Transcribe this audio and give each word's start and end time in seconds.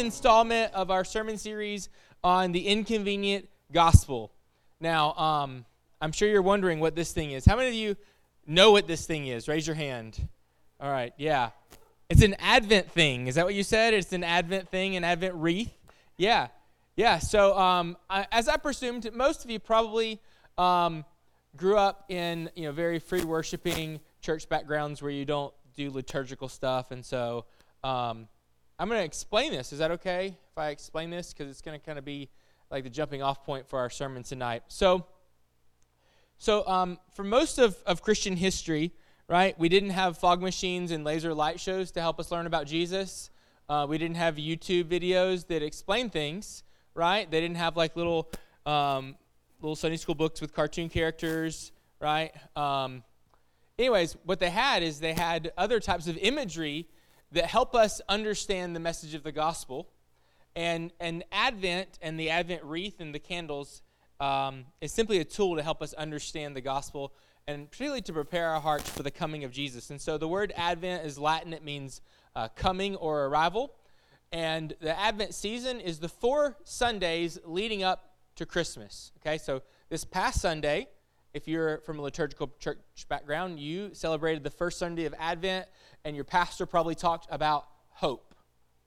installment 0.00 0.74
of 0.74 0.90
our 0.90 1.04
sermon 1.04 1.38
series 1.38 1.88
on 2.24 2.52
the 2.52 2.66
inconvenient 2.66 3.48
gospel. 3.72 4.32
Now, 4.80 5.12
um, 5.14 5.64
I'm 6.00 6.12
sure 6.12 6.28
you're 6.28 6.42
wondering 6.42 6.80
what 6.80 6.96
this 6.96 7.12
thing 7.12 7.30
is. 7.30 7.44
How 7.44 7.56
many 7.56 7.68
of 7.68 7.74
you 7.74 7.96
know 8.46 8.72
what 8.72 8.86
this 8.86 9.06
thing 9.06 9.26
is? 9.26 9.46
Raise 9.46 9.66
your 9.66 9.76
hand. 9.76 10.28
All 10.80 10.90
right, 10.90 11.12
yeah. 11.18 11.50
It's 12.08 12.22
an 12.22 12.34
Advent 12.40 12.90
thing. 12.90 13.28
Is 13.28 13.36
that 13.36 13.44
what 13.44 13.54
you 13.54 13.62
said? 13.62 13.94
It's 13.94 14.12
an 14.12 14.24
Advent 14.24 14.68
thing, 14.70 14.96
an 14.96 15.04
Advent 15.04 15.34
wreath? 15.34 15.72
Yeah. 16.16 16.48
Yeah, 16.96 17.18
so 17.18 17.56
um, 17.56 17.96
I, 18.08 18.26
as 18.32 18.48
I 18.48 18.56
presumed, 18.56 19.08
most 19.14 19.44
of 19.44 19.50
you 19.50 19.58
probably 19.58 20.20
um, 20.58 21.04
grew 21.56 21.76
up 21.76 22.04
in 22.10 22.50
you 22.54 22.64
know 22.64 22.72
very 22.72 22.98
free 22.98 23.24
worshiping 23.24 24.00
church 24.20 24.48
backgrounds 24.48 25.00
where 25.00 25.10
you 25.10 25.24
don't 25.24 25.54
do 25.74 25.90
liturgical 25.90 26.48
stuff, 26.48 26.90
and 26.90 27.04
so 27.04 27.46
um, 27.84 28.28
I'm 28.80 28.88
going 28.88 28.98
to 28.98 29.04
explain 29.04 29.52
this. 29.52 29.74
Is 29.74 29.78
that 29.80 29.90
okay 29.90 30.28
if 30.28 30.56
I 30.56 30.70
explain 30.70 31.10
this? 31.10 31.34
Because 31.34 31.50
it's 31.50 31.60
going 31.60 31.78
to 31.78 31.84
kind 31.84 31.98
of 31.98 32.04
be 32.06 32.30
like 32.70 32.82
the 32.82 32.88
jumping 32.88 33.22
off 33.22 33.44
point 33.44 33.68
for 33.68 33.78
our 33.78 33.90
sermon 33.90 34.22
tonight. 34.22 34.62
So, 34.68 35.04
so 36.38 36.66
um, 36.66 36.98
for 37.12 37.22
most 37.22 37.58
of, 37.58 37.76
of 37.84 38.00
Christian 38.00 38.36
history, 38.36 38.94
right, 39.28 39.56
we 39.58 39.68
didn't 39.68 39.90
have 39.90 40.16
fog 40.16 40.40
machines 40.40 40.92
and 40.92 41.04
laser 41.04 41.34
light 41.34 41.60
shows 41.60 41.90
to 41.90 42.00
help 42.00 42.18
us 42.18 42.30
learn 42.30 42.46
about 42.46 42.66
Jesus. 42.66 43.28
Uh, 43.68 43.86
we 43.86 43.98
didn't 43.98 44.16
have 44.16 44.36
YouTube 44.36 44.84
videos 44.84 45.46
that 45.48 45.62
explain 45.62 46.08
things, 46.08 46.62
right? 46.94 47.30
They 47.30 47.42
didn't 47.42 47.58
have 47.58 47.76
like 47.76 47.96
little 47.96 48.32
um, 48.64 49.14
little 49.60 49.76
Sunday 49.76 49.98
school 49.98 50.14
books 50.14 50.40
with 50.40 50.54
cartoon 50.54 50.88
characters, 50.88 51.72
right? 52.00 52.32
Um, 52.56 53.02
anyways, 53.78 54.16
what 54.24 54.40
they 54.40 54.48
had 54.48 54.82
is 54.82 55.00
they 55.00 55.12
had 55.12 55.52
other 55.58 55.80
types 55.80 56.06
of 56.06 56.16
imagery 56.16 56.88
that 57.32 57.46
help 57.46 57.74
us 57.74 58.00
understand 58.08 58.74
the 58.74 58.80
message 58.80 59.14
of 59.14 59.22
the 59.22 59.32
gospel. 59.32 59.88
And, 60.56 60.92
and 60.98 61.24
Advent 61.30 61.98
and 62.02 62.18
the 62.18 62.30
Advent 62.30 62.64
wreath 62.64 63.00
and 63.00 63.14
the 63.14 63.18
candles 63.18 63.82
um, 64.18 64.66
is 64.80 64.92
simply 64.92 65.18
a 65.18 65.24
tool 65.24 65.56
to 65.56 65.62
help 65.62 65.80
us 65.80 65.92
understand 65.94 66.56
the 66.56 66.60
gospel 66.60 67.12
and 67.46 67.70
particularly 67.70 68.02
to 68.02 68.12
prepare 68.12 68.48
our 68.50 68.60
hearts 68.60 68.88
for 68.88 69.02
the 69.02 69.10
coming 69.10 69.44
of 69.44 69.50
Jesus. 69.50 69.90
And 69.90 70.00
so 70.00 70.18
the 70.18 70.28
word 70.28 70.52
Advent 70.56 71.04
is 71.04 71.18
Latin, 71.18 71.52
it 71.52 71.64
means 71.64 72.00
uh, 72.36 72.48
coming 72.48 72.96
or 72.96 73.26
arrival. 73.26 73.74
And 74.32 74.74
the 74.80 74.96
Advent 74.98 75.34
season 75.34 75.80
is 75.80 75.98
the 75.98 76.08
four 76.08 76.56
Sundays 76.64 77.38
leading 77.44 77.82
up 77.82 78.14
to 78.36 78.46
Christmas. 78.46 79.10
Okay, 79.20 79.38
so 79.38 79.62
this 79.88 80.04
past 80.04 80.40
Sunday, 80.40 80.88
if 81.32 81.46
you're 81.46 81.78
from 81.78 81.98
a 81.98 82.02
liturgical 82.02 82.50
church 82.58 82.78
background, 83.08 83.60
you 83.60 83.94
celebrated 83.94 84.42
the 84.42 84.50
first 84.50 84.78
Sunday 84.78 85.04
of 85.04 85.14
Advent, 85.18 85.66
and 86.04 86.14
your 86.14 86.24
pastor 86.24 86.66
probably 86.66 86.94
talked 86.94 87.26
about 87.30 87.66
hope, 87.90 88.34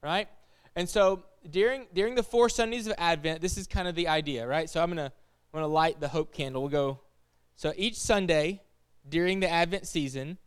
right? 0.01 0.27
And 0.75 0.89
so 0.89 1.23
during 1.49 1.87
during 1.93 2.15
the 2.15 2.23
four 2.23 2.49
Sundays 2.49 2.87
of 2.87 2.93
Advent, 2.97 3.41
this 3.41 3.57
is 3.57 3.67
kind 3.67 3.87
of 3.87 3.95
the 3.95 4.07
idea, 4.07 4.47
right? 4.47 4.69
So 4.69 4.81
I'm 4.81 4.89
gonna 4.89 5.11
I'm 5.53 5.59
gonna 5.59 5.67
light 5.67 5.99
the 5.99 6.07
hope 6.07 6.33
candle. 6.33 6.61
We'll 6.61 6.71
go. 6.71 6.99
So 7.55 7.73
each 7.77 7.95
Sunday 7.95 8.61
during 9.07 9.39
the 9.39 9.49
Advent 9.49 9.87
season, 9.87 10.37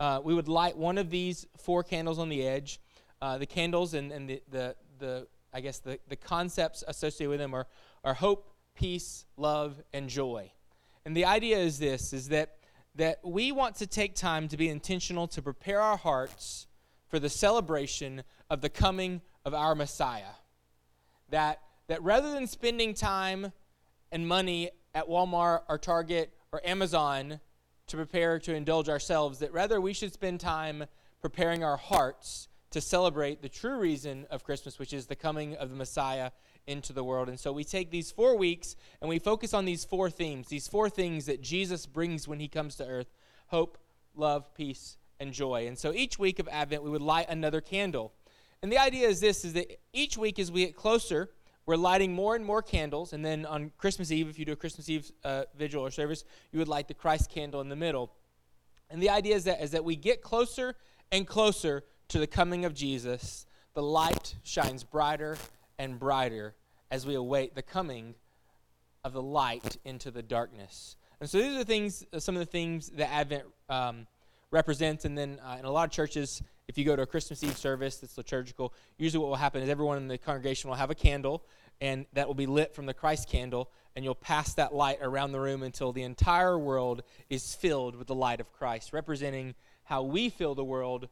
uh, 0.00 0.20
we 0.22 0.34
would 0.34 0.48
light 0.48 0.76
one 0.76 0.98
of 0.98 1.10
these 1.10 1.46
four 1.58 1.82
candles 1.82 2.18
on 2.18 2.28
the 2.28 2.46
edge. 2.46 2.80
Uh, 3.20 3.38
the 3.38 3.46
candles 3.46 3.94
and, 3.94 4.12
and 4.12 4.28
the, 4.28 4.42
the 4.50 4.76
the 4.98 5.26
I 5.54 5.60
guess 5.60 5.78
the, 5.78 6.00
the 6.08 6.16
concepts 6.16 6.82
associated 6.86 7.30
with 7.30 7.38
them 7.38 7.54
are, 7.54 7.68
are 8.02 8.14
hope, 8.14 8.52
peace, 8.74 9.24
love, 9.36 9.80
and 9.92 10.08
joy. 10.08 10.50
And 11.04 11.16
the 11.16 11.24
idea 11.24 11.58
is 11.58 11.78
this 11.78 12.12
is 12.12 12.28
that 12.28 12.56
that 12.96 13.18
we 13.24 13.50
want 13.50 13.74
to 13.76 13.86
take 13.86 14.14
time 14.14 14.46
to 14.48 14.56
be 14.56 14.68
intentional 14.68 15.26
to 15.26 15.42
prepare 15.42 15.80
our 15.80 15.96
hearts 15.96 16.68
for 17.08 17.18
the 17.18 17.28
celebration 17.28 18.22
of 18.48 18.60
the 18.60 18.68
coming 18.68 19.20
of 19.44 19.52
our 19.52 19.74
Messiah. 19.74 20.34
That 21.30 21.60
that 21.88 22.02
rather 22.02 22.32
than 22.32 22.46
spending 22.46 22.94
time 22.94 23.52
and 24.12 24.26
money 24.26 24.70
at 24.94 25.08
Walmart 25.08 25.62
or 25.68 25.76
Target 25.76 26.32
or 26.52 26.64
Amazon 26.64 27.40
to 27.88 27.96
prepare 27.96 28.38
to 28.38 28.54
indulge 28.54 28.88
ourselves, 28.88 29.40
that 29.40 29.52
rather 29.52 29.80
we 29.80 29.92
should 29.92 30.12
spend 30.12 30.40
time 30.40 30.84
preparing 31.20 31.62
our 31.62 31.76
hearts 31.76 32.48
to 32.70 32.80
celebrate 32.80 33.42
the 33.42 33.48
true 33.48 33.78
reason 33.78 34.26
of 34.30 34.44
Christmas, 34.44 34.78
which 34.78 34.92
is 34.92 35.06
the 35.06 35.16
coming 35.16 35.54
of 35.56 35.68
the 35.68 35.76
Messiah 35.76 36.30
into 36.66 36.92
the 36.92 37.04
world. 37.04 37.28
And 37.28 37.38
so 37.38 37.52
we 37.52 37.64
take 37.64 37.90
these 37.90 38.10
four 38.10 38.36
weeks 38.36 38.76
and 39.00 39.08
we 39.08 39.18
focus 39.18 39.54
on 39.54 39.64
these 39.64 39.84
four 39.84 40.10
themes, 40.10 40.48
these 40.48 40.68
four 40.68 40.88
things 40.88 41.26
that 41.26 41.42
Jesus 41.42 41.86
brings 41.86 42.26
when 42.26 42.40
he 42.40 42.48
comes 42.48 42.76
to 42.76 42.86
earth 42.86 43.08
hope, 43.48 43.78
love, 44.16 44.52
peace, 44.54 44.96
and 45.20 45.32
joy. 45.32 45.66
And 45.66 45.78
so 45.78 45.92
each 45.92 46.18
week 46.18 46.38
of 46.38 46.48
Advent, 46.48 46.82
we 46.82 46.90
would 46.90 47.02
light 47.02 47.28
another 47.28 47.60
candle. 47.60 48.12
And 48.62 48.72
the 48.72 48.78
idea 48.78 49.08
is 49.08 49.20
this 49.20 49.44
is 49.44 49.52
that 49.52 49.78
each 49.92 50.16
week 50.16 50.38
as 50.38 50.50
we 50.50 50.64
get 50.64 50.74
closer, 50.74 51.30
we're 51.66 51.76
lighting 51.76 52.12
more 52.12 52.34
and 52.34 52.44
more 52.44 52.62
candles. 52.62 53.12
And 53.12 53.24
then 53.24 53.46
on 53.46 53.70
Christmas 53.78 54.10
Eve, 54.10 54.28
if 54.28 54.38
you 54.38 54.44
do 54.44 54.52
a 54.52 54.56
Christmas 54.56 54.88
Eve 54.88 55.10
uh, 55.24 55.44
vigil 55.56 55.82
or 55.82 55.90
service, 55.90 56.24
you 56.52 56.58
would 56.58 56.68
light 56.68 56.88
the 56.88 56.94
Christ 56.94 57.30
candle 57.30 57.60
in 57.60 57.68
the 57.68 57.76
middle. 57.76 58.12
And 58.90 59.02
the 59.02 59.10
idea 59.10 59.34
is 59.34 59.44
that, 59.44 59.62
is 59.62 59.70
that 59.72 59.84
we 59.84 59.96
get 59.96 60.22
closer 60.22 60.74
and 61.10 61.26
closer 61.26 61.84
to 62.08 62.18
the 62.18 62.26
coming 62.26 62.64
of 62.64 62.74
Jesus. 62.74 63.46
The 63.74 63.82
light 63.82 64.34
shines 64.42 64.84
brighter 64.84 65.36
and 65.78 65.98
brighter 65.98 66.54
as 66.90 67.06
we 67.06 67.14
await 67.14 67.54
the 67.54 67.62
coming 67.62 68.14
of 69.04 69.12
the 69.12 69.22
light 69.22 69.76
into 69.84 70.10
the 70.10 70.22
darkness. 70.22 70.96
And 71.20 71.28
so 71.28 71.38
these 71.38 71.58
are 71.58 71.64
things, 71.64 72.04
uh, 72.12 72.18
some 72.18 72.34
of 72.34 72.40
the 72.40 72.46
things 72.46 72.90
that 72.90 73.10
Advent 73.10 73.44
um, 73.68 74.06
represents. 74.50 75.04
And 75.04 75.16
then 75.16 75.40
uh, 75.44 75.56
in 75.58 75.64
a 75.64 75.70
lot 75.70 75.84
of 75.84 75.90
churches, 75.90 76.42
if 76.68 76.78
you 76.78 76.84
go 76.84 76.96
to 76.96 77.02
a 77.02 77.06
Christmas 77.06 77.42
Eve 77.42 77.56
service 77.56 77.96
that's 77.96 78.16
liturgical, 78.16 78.72
usually 78.98 79.22
what 79.22 79.28
will 79.28 79.36
happen 79.36 79.62
is 79.62 79.68
everyone 79.68 79.98
in 79.98 80.08
the 80.08 80.18
congregation 80.18 80.70
will 80.70 80.76
have 80.76 80.90
a 80.90 80.94
candle, 80.94 81.44
and 81.80 82.06
that 82.12 82.26
will 82.26 82.34
be 82.34 82.46
lit 82.46 82.74
from 82.74 82.86
the 82.86 82.94
Christ 82.94 83.28
candle, 83.28 83.70
and 83.94 84.04
you'll 84.04 84.14
pass 84.14 84.54
that 84.54 84.74
light 84.74 84.98
around 85.02 85.32
the 85.32 85.40
room 85.40 85.62
until 85.62 85.92
the 85.92 86.02
entire 86.02 86.58
world 86.58 87.02
is 87.28 87.54
filled 87.54 87.96
with 87.96 88.06
the 88.06 88.14
light 88.14 88.40
of 88.40 88.52
Christ, 88.52 88.92
representing 88.92 89.54
how 89.84 90.02
we 90.02 90.30
fill 90.30 90.54
the 90.54 90.64
world 90.64 91.08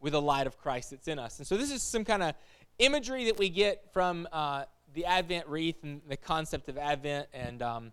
with 0.00 0.12
the 0.12 0.22
light 0.22 0.46
of 0.46 0.58
Christ 0.58 0.90
that's 0.90 1.08
in 1.08 1.18
us. 1.18 1.38
And 1.38 1.46
so 1.46 1.56
this 1.56 1.70
is 1.70 1.82
some 1.82 2.04
kind 2.04 2.22
of 2.22 2.34
imagery 2.78 3.26
that 3.26 3.38
we 3.38 3.48
get 3.48 3.92
from 3.92 4.28
uh, 4.32 4.64
the 4.94 5.04
Advent 5.04 5.46
wreath 5.46 5.82
and 5.82 6.00
the 6.08 6.16
concept 6.16 6.68
of 6.68 6.78
Advent. 6.78 7.28
And 7.32 7.62
um, 7.62 7.92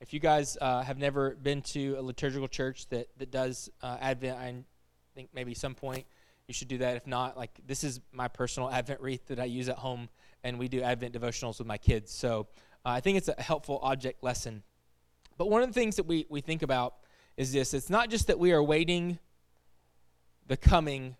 if 0.00 0.12
you 0.12 0.20
guys 0.20 0.56
uh, 0.60 0.82
have 0.82 0.98
never 0.98 1.36
been 1.36 1.62
to 1.62 1.96
a 1.98 2.02
liturgical 2.02 2.48
church 2.48 2.88
that, 2.88 3.08
that 3.18 3.30
does 3.30 3.70
uh, 3.82 3.96
Advent, 4.00 4.38
I 4.38 4.54
think 5.14 5.30
maybe 5.34 5.54
some 5.54 5.74
point 5.74 6.06
you 6.48 6.54
should 6.54 6.68
do 6.68 6.78
that. 6.78 6.96
If 6.96 7.06
not, 7.06 7.36
like 7.36 7.50
this 7.66 7.84
is 7.84 8.00
my 8.12 8.28
personal 8.28 8.70
Advent 8.70 9.00
wreath 9.00 9.26
that 9.28 9.38
I 9.38 9.44
use 9.44 9.68
at 9.68 9.76
home, 9.76 10.08
and 10.42 10.58
we 10.58 10.68
do 10.68 10.82
Advent 10.82 11.14
devotionals 11.14 11.58
with 11.58 11.66
my 11.66 11.78
kids. 11.78 12.10
So 12.12 12.48
uh, 12.84 12.90
I 12.90 13.00
think 13.00 13.18
it's 13.18 13.28
a 13.28 13.40
helpful 13.40 13.78
object 13.82 14.24
lesson. 14.24 14.62
But 15.38 15.48
one 15.48 15.62
of 15.62 15.68
the 15.68 15.74
things 15.74 15.96
that 15.96 16.06
we, 16.06 16.26
we 16.28 16.40
think 16.40 16.62
about 16.62 16.94
is 17.36 17.52
this 17.52 17.72
it's 17.72 17.88
not 17.88 18.10
just 18.10 18.26
that 18.26 18.38
we 18.38 18.52
are 18.52 18.62
waiting 18.62 19.18
the 20.48 20.56
coming 20.56 21.16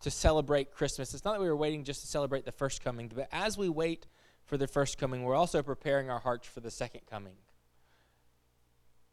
to 0.00 0.10
celebrate 0.10 0.72
Christmas. 0.72 1.14
It's 1.14 1.24
not 1.24 1.32
that 1.34 1.40
we 1.40 1.48
were 1.48 1.56
waiting 1.56 1.84
just 1.84 2.02
to 2.02 2.06
celebrate 2.06 2.44
the 2.44 2.52
first 2.52 2.82
coming, 2.82 3.10
but 3.14 3.28
as 3.32 3.56
we 3.56 3.68
wait 3.68 4.06
for 4.44 4.56
the 4.56 4.66
first 4.66 4.98
coming, 4.98 5.22
we're 5.22 5.34
also 5.34 5.62
preparing 5.62 6.10
our 6.10 6.20
hearts 6.20 6.46
for 6.46 6.60
the 6.60 6.70
second 6.70 7.02
coming. 7.10 7.34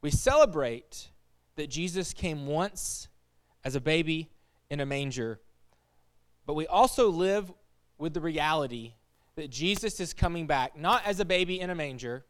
We 0.01 0.11
celebrate 0.11 1.09
that 1.55 1.69
Jesus 1.69 2.13
came 2.13 2.45
once 2.45 3.07
as 3.63 3.75
a 3.75 3.81
baby 3.81 4.29
in 4.69 4.79
a 4.79 4.85
manger, 4.85 5.39
but 6.45 6.55
we 6.55 6.67
also 6.67 7.09
live 7.09 7.51
with 7.97 8.13
the 8.13 8.21
reality 8.21 8.93
that 9.35 9.49
Jesus 9.49 9.99
is 9.99 10.13
coming 10.13 10.45
back, 10.45 10.77
not 10.77 11.03
as 11.05 11.19
a 11.19 11.25
baby 11.25 11.59
in 11.59 11.69
a 11.69 11.75
manger, 11.75 12.25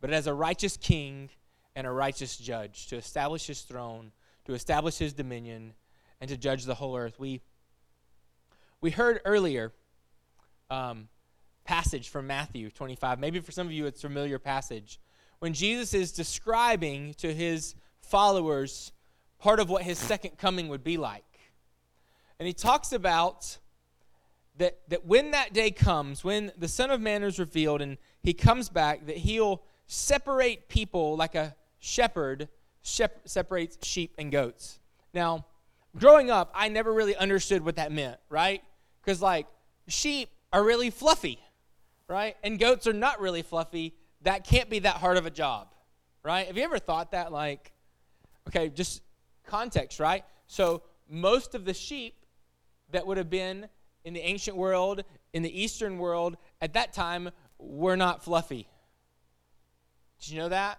but 0.00 0.12
as 0.12 0.26
a 0.26 0.34
righteous 0.34 0.76
king 0.76 1.30
and 1.74 1.86
a 1.86 1.90
righteous 1.90 2.36
judge 2.36 2.86
to 2.88 2.96
establish 2.96 3.46
his 3.46 3.62
throne, 3.62 4.12
to 4.44 4.52
establish 4.52 4.98
his 4.98 5.12
dominion, 5.12 5.72
and 6.20 6.28
to 6.28 6.36
judge 6.36 6.64
the 6.64 6.74
whole 6.74 6.96
earth. 6.96 7.18
We 7.18 7.40
we 8.84 8.90
heard 8.90 9.18
earlier 9.24 9.72
um, 10.68 11.08
passage 11.64 12.10
from 12.10 12.26
Matthew 12.26 12.68
25. 12.68 13.18
Maybe 13.18 13.40
for 13.40 13.50
some 13.50 13.66
of 13.66 13.72
you 13.72 13.86
it's 13.86 14.02
familiar 14.02 14.38
passage. 14.38 15.00
When 15.38 15.54
Jesus 15.54 15.94
is 15.94 16.12
describing 16.12 17.14
to 17.14 17.32
his 17.32 17.76
followers 18.02 18.92
part 19.38 19.58
of 19.58 19.70
what 19.70 19.84
his 19.84 19.96
second 19.98 20.36
coming 20.36 20.68
would 20.68 20.84
be 20.84 20.98
like. 20.98 21.24
And 22.38 22.46
he 22.46 22.52
talks 22.52 22.92
about 22.92 23.56
that, 24.58 24.80
that 24.88 25.06
when 25.06 25.30
that 25.30 25.54
day 25.54 25.70
comes, 25.70 26.22
when 26.22 26.52
the 26.58 26.68
Son 26.68 26.90
of 26.90 27.00
Man 27.00 27.22
is 27.22 27.38
revealed 27.38 27.80
and 27.80 27.96
he 28.22 28.34
comes 28.34 28.68
back, 28.68 29.06
that 29.06 29.16
he'll 29.16 29.62
separate 29.86 30.68
people 30.68 31.16
like 31.16 31.34
a 31.34 31.56
shepherd 31.78 32.50
shep- 32.82 33.26
separates 33.26 33.78
sheep 33.80 34.14
and 34.18 34.30
goats. 34.30 34.78
Now, 35.14 35.46
growing 35.96 36.30
up, 36.30 36.52
I 36.54 36.68
never 36.68 36.92
really 36.92 37.16
understood 37.16 37.64
what 37.64 37.76
that 37.76 37.90
meant, 37.90 38.18
right? 38.28 38.62
Because, 39.04 39.20
like, 39.20 39.46
sheep 39.86 40.30
are 40.52 40.64
really 40.64 40.90
fluffy, 40.90 41.38
right? 42.08 42.36
And 42.42 42.58
goats 42.58 42.86
are 42.86 42.92
not 42.92 43.20
really 43.20 43.42
fluffy. 43.42 43.94
That 44.22 44.44
can't 44.44 44.70
be 44.70 44.80
that 44.80 44.96
hard 44.96 45.18
of 45.18 45.26
a 45.26 45.30
job, 45.30 45.74
right? 46.22 46.46
Have 46.46 46.56
you 46.56 46.62
ever 46.64 46.78
thought 46.78 47.10
that? 47.10 47.30
Like, 47.30 47.72
okay, 48.48 48.70
just 48.70 49.02
context, 49.46 50.00
right? 50.00 50.24
So, 50.46 50.82
most 51.10 51.54
of 51.54 51.66
the 51.66 51.74
sheep 51.74 52.14
that 52.92 53.06
would 53.06 53.18
have 53.18 53.28
been 53.28 53.68
in 54.04 54.14
the 54.14 54.20
ancient 54.20 54.56
world, 54.56 55.04
in 55.34 55.42
the 55.42 55.62
Eastern 55.62 55.98
world, 55.98 56.36
at 56.62 56.72
that 56.74 56.94
time, 56.94 57.30
were 57.58 57.96
not 57.96 58.24
fluffy. 58.24 58.68
Did 60.20 60.30
you 60.30 60.38
know 60.38 60.48
that? 60.48 60.78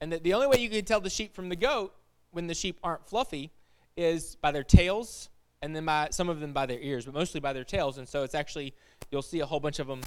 And 0.00 0.12
that 0.12 0.22
the 0.22 0.32
only 0.32 0.46
way 0.46 0.58
you 0.58 0.70
can 0.70 0.84
tell 0.84 1.00
the 1.00 1.10
sheep 1.10 1.34
from 1.34 1.50
the 1.50 1.56
goat 1.56 1.94
when 2.30 2.46
the 2.46 2.54
sheep 2.54 2.78
aren't 2.82 3.06
fluffy 3.06 3.50
is 3.96 4.36
by 4.36 4.50
their 4.50 4.64
tails 4.64 5.28
and 5.62 5.74
then 5.74 5.84
by 5.84 6.08
some 6.10 6.28
of 6.28 6.40
them 6.40 6.52
by 6.52 6.66
their 6.66 6.80
ears, 6.80 7.04
but 7.04 7.14
mostly 7.14 7.40
by 7.40 7.52
their 7.52 7.64
tails. 7.64 7.98
And 7.98 8.08
so 8.08 8.22
it's 8.22 8.34
actually 8.34 8.74
you'll 9.10 9.22
see 9.22 9.40
a 9.40 9.46
whole 9.46 9.60
bunch 9.60 9.78
of 9.78 9.86
them 9.86 10.02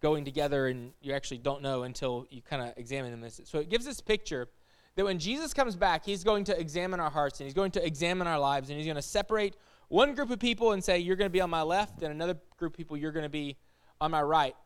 going 0.00 0.24
together, 0.24 0.68
and 0.68 0.92
you 1.00 1.12
actually 1.12 1.38
don't 1.38 1.62
know 1.62 1.82
until 1.82 2.26
you 2.30 2.42
kind 2.42 2.62
of 2.62 2.72
examine 2.76 3.18
them. 3.18 3.30
So 3.44 3.58
it 3.58 3.68
gives 3.68 3.84
this 3.84 4.00
picture 4.00 4.48
that 4.96 5.04
when 5.04 5.18
Jesus 5.18 5.54
comes 5.54 5.76
back, 5.76 6.04
he's 6.04 6.24
going 6.24 6.44
to 6.44 6.58
examine 6.58 7.00
our 7.00 7.10
hearts 7.10 7.40
and 7.40 7.46
he's 7.46 7.54
going 7.54 7.70
to 7.72 7.84
examine 7.84 8.26
our 8.26 8.38
lives, 8.38 8.70
and 8.70 8.76
he's 8.76 8.86
going 8.86 8.96
to 8.96 9.02
separate 9.02 9.54
one 9.88 10.14
group 10.14 10.30
of 10.30 10.38
people 10.38 10.72
and 10.72 10.82
say, 10.82 10.98
You're 10.98 11.16
going 11.16 11.28
to 11.28 11.32
be 11.32 11.40
on 11.40 11.50
my 11.50 11.62
left, 11.62 12.02
and 12.02 12.12
another 12.12 12.36
group 12.56 12.72
of 12.72 12.76
people, 12.76 12.96
you're 12.96 13.12
going 13.12 13.24
to 13.24 13.28
be 13.28 13.56
on 14.00 14.10
my 14.10 14.22
right. 14.22 14.56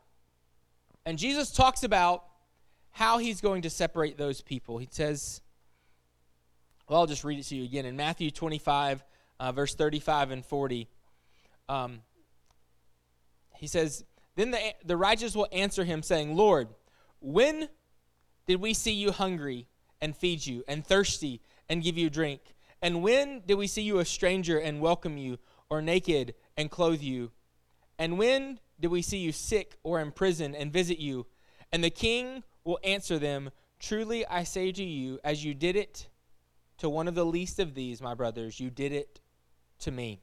And 1.06 1.18
Jesus 1.18 1.50
talks 1.50 1.82
about 1.82 2.24
how 2.90 3.18
he's 3.18 3.40
going 3.40 3.62
to 3.62 3.70
separate 3.70 4.16
those 4.16 4.40
people. 4.40 4.78
He 4.78 4.88
says, 4.90 5.40
Well, 6.88 7.00
I'll 7.00 7.06
just 7.06 7.24
read 7.24 7.38
it 7.38 7.44
to 7.44 7.56
you 7.56 7.64
again. 7.64 7.86
In 7.86 7.96
Matthew 7.96 8.30
25, 8.30 9.02
uh, 9.40 9.52
verse 9.52 9.74
35 9.74 10.30
and 10.30 10.44
40, 10.44 10.88
um, 11.68 12.00
he 13.56 13.66
says, 13.66 14.04
Then 14.36 14.50
the, 14.50 14.58
the 14.84 14.96
righteous 14.96 15.34
will 15.34 15.48
answer 15.52 15.84
him, 15.84 16.02
saying, 16.02 16.36
Lord, 16.36 16.68
when 17.20 17.68
did 18.46 18.60
we 18.60 18.74
see 18.74 18.92
you 18.92 19.12
hungry 19.12 19.66
and 20.00 20.16
feed 20.16 20.44
you, 20.44 20.62
and 20.68 20.84
thirsty 20.84 21.40
and 21.68 21.82
give 21.82 21.96
you 21.96 22.10
drink? 22.10 22.40
And 22.82 23.02
when 23.02 23.42
did 23.46 23.54
we 23.54 23.66
see 23.66 23.82
you 23.82 23.98
a 23.98 24.04
stranger 24.04 24.58
and 24.58 24.80
welcome 24.80 25.16
you, 25.16 25.38
or 25.70 25.80
naked 25.80 26.34
and 26.56 26.70
clothe 26.70 27.00
you? 27.00 27.30
And 27.98 28.18
when 28.18 28.60
did 28.78 28.90
we 28.90 29.02
see 29.02 29.18
you 29.18 29.32
sick 29.32 29.78
or 29.82 30.00
in 30.00 30.12
prison 30.12 30.54
and 30.54 30.72
visit 30.72 30.98
you? 30.98 31.26
And 31.72 31.82
the 31.82 31.90
king 31.90 32.42
will 32.64 32.78
answer 32.84 33.18
them, 33.18 33.50
Truly 33.78 34.26
I 34.26 34.44
say 34.44 34.72
to 34.72 34.84
you, 34.84 35.18
as 35.24 35.44
you 35.44 35.54
did 35.54 35.76
it 35.76 36.08
to 36.78 36.88
one 36.88 37.08
of 37.08 37.14
the 37.14 37.24
least 37.24 37.58
of 37.58 37.74
these, 37.74 38.02
my 38.02 38.14
brothers, 38.14 38.60
you 38.60 38.70
did 38.70 38.92
it 38.92 39.20
to 39.80 39.90
me. 39.90 40.20